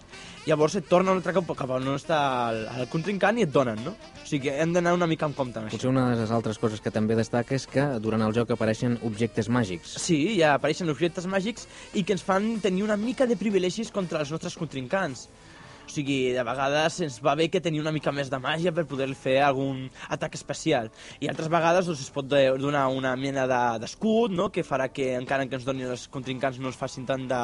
[0.47, 3.78] llavors et torna un altre cop cap on està el, el contrincant i et donen,
[3.84, 3.95] no?
[3.97, 5.76] O sigui que hem d'anar una mica en compte amb això.
[5.78, 8.99] Potser una de les altres coses que també destaca és que durant el joc apareixen
[9.07, 9.97] objectes màgics.
[10.03, 14.20] Sí, ja apareixen objectes màgics i que ens fan tenir una mica de privilegis contra
[14.20, 15.28] els nostres contrincants.
[15.87, 18.84] O sigui, de vegades ens va bé que tenir una mica més de màgia per
[18.91, 20.91] poder fer algun atac especial.
[21.22, 24.89] I altres vegades doncs, es pot de- donar una mena de- d'escut, no?, que farà
[24.93, 27.43] que encara que ens donin els contrincants no ens facin tant de,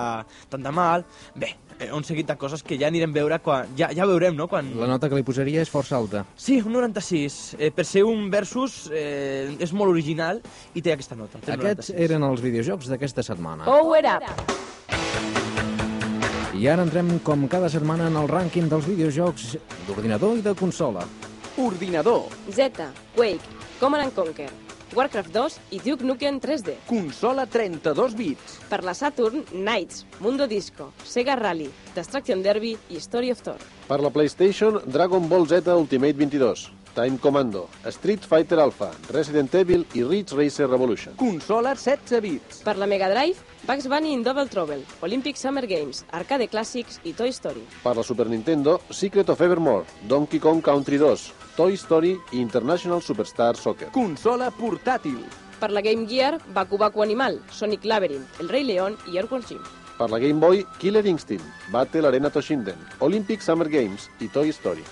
[0.50, 1.04] tant de mal.
[1.36, 3.68] Bé, eh, un seguit de coses que ja anirem a veure quan...
[3.78, 4.72] Ja, ja veurem, no?, quan...
[4.78, 6.24] La nota que li posaria és força alta.
[6.36, 7.54] Sí, un 96.
[7.58, 10.42] Eh, per ser un versus eh, és molt original
[10.74, 11.38] i té aquesta nota.
[11.38, 12.04] Té Aquests 96.
[12.10, 13.64] eren els videojocs d'aquesta setmana.
[13.70, 14.81] Power Up!
[16.62, 19.56] I ara entrem, com cada setmana, en el rànquing dels videojocs
[19.88, 21.00] d'ordinador i de consola.
[21.58, 22.84] Ordinador, Z,
[23.16, 24.46] Quake, Command and Conquer,
[24.94, 26.76] Warcraft 2 i Duke Nukem 3D.
[26.86, 33.32] consola 32 bits, Per la Saturn, Knights, Mundo Disco, Sega Rally, Destruction Derby i Story
[33.34, 33.58] of Thor.
[33.88, 39.86] Per la PlayStation, Dragon Ball Z Ultimate 22, Time Commando, Street Fighter Alpha, Resident Evil
[39.94, 41.14] i Ridge Racer Revolution.
[41.16, 46.04] consola 16 bits, Per la Mega Drive, Bugs Bunny in Double Trouble, Olympic Summer Games,
[46.10, 47.66] Arcade Classics i Toy Story.
[47.82, 53.00] Per la Super Nintendo, Secret of Evermore, Donkey Kong Country 2, Toy Story i International
[53.00, 53.90] Superstar Soccer.
[53.90, 55.24] consola portàtil,
[55.58, 59.60] Per la Game Gear, Baku Baku Animal, Sonic Labyrinth, El Rei León i Earthworm Jim.
[59.96, 64.82] Per la Game Boy, Killer Instinct, Battle Arena Toshinden, Olympic Summer Games i Toy Story.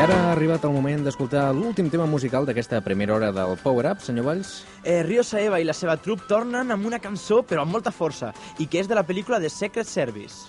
[0.00, 4.00] Ara ha arribat el moment d'escoltar l'últim tema musical d'aquesta primera hora del Power Up,
[4.00, 4.54] senyor Valls.
[4.80, 8.32] Eh, Rio Saeva i la seva trup tornen amb una cançó, però amb molta força,
[8.56, 10.48] i que és de la pel·lícula The Secret Service.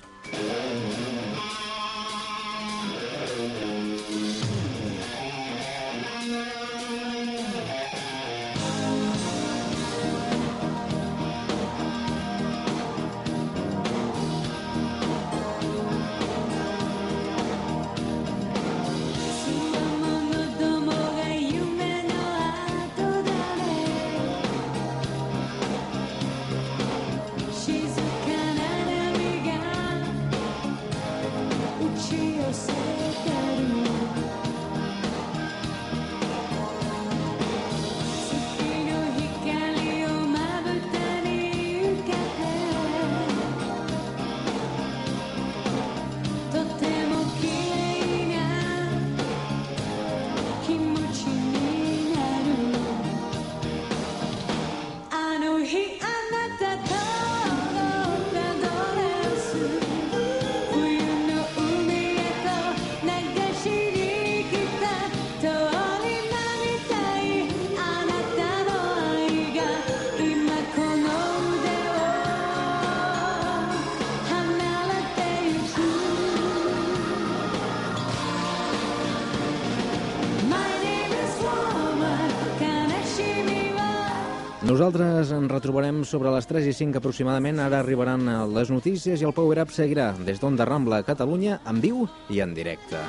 [84.92, 87.62] Nosaltres ens retrobarem sobre les 3 i 5 aproximadament.
[87.64, 91.80] Ara arribaran les notícies i el Power Up seguirà des d'Onda Rambla a Catalunya en
[91.80, 93.00] viu i en directe.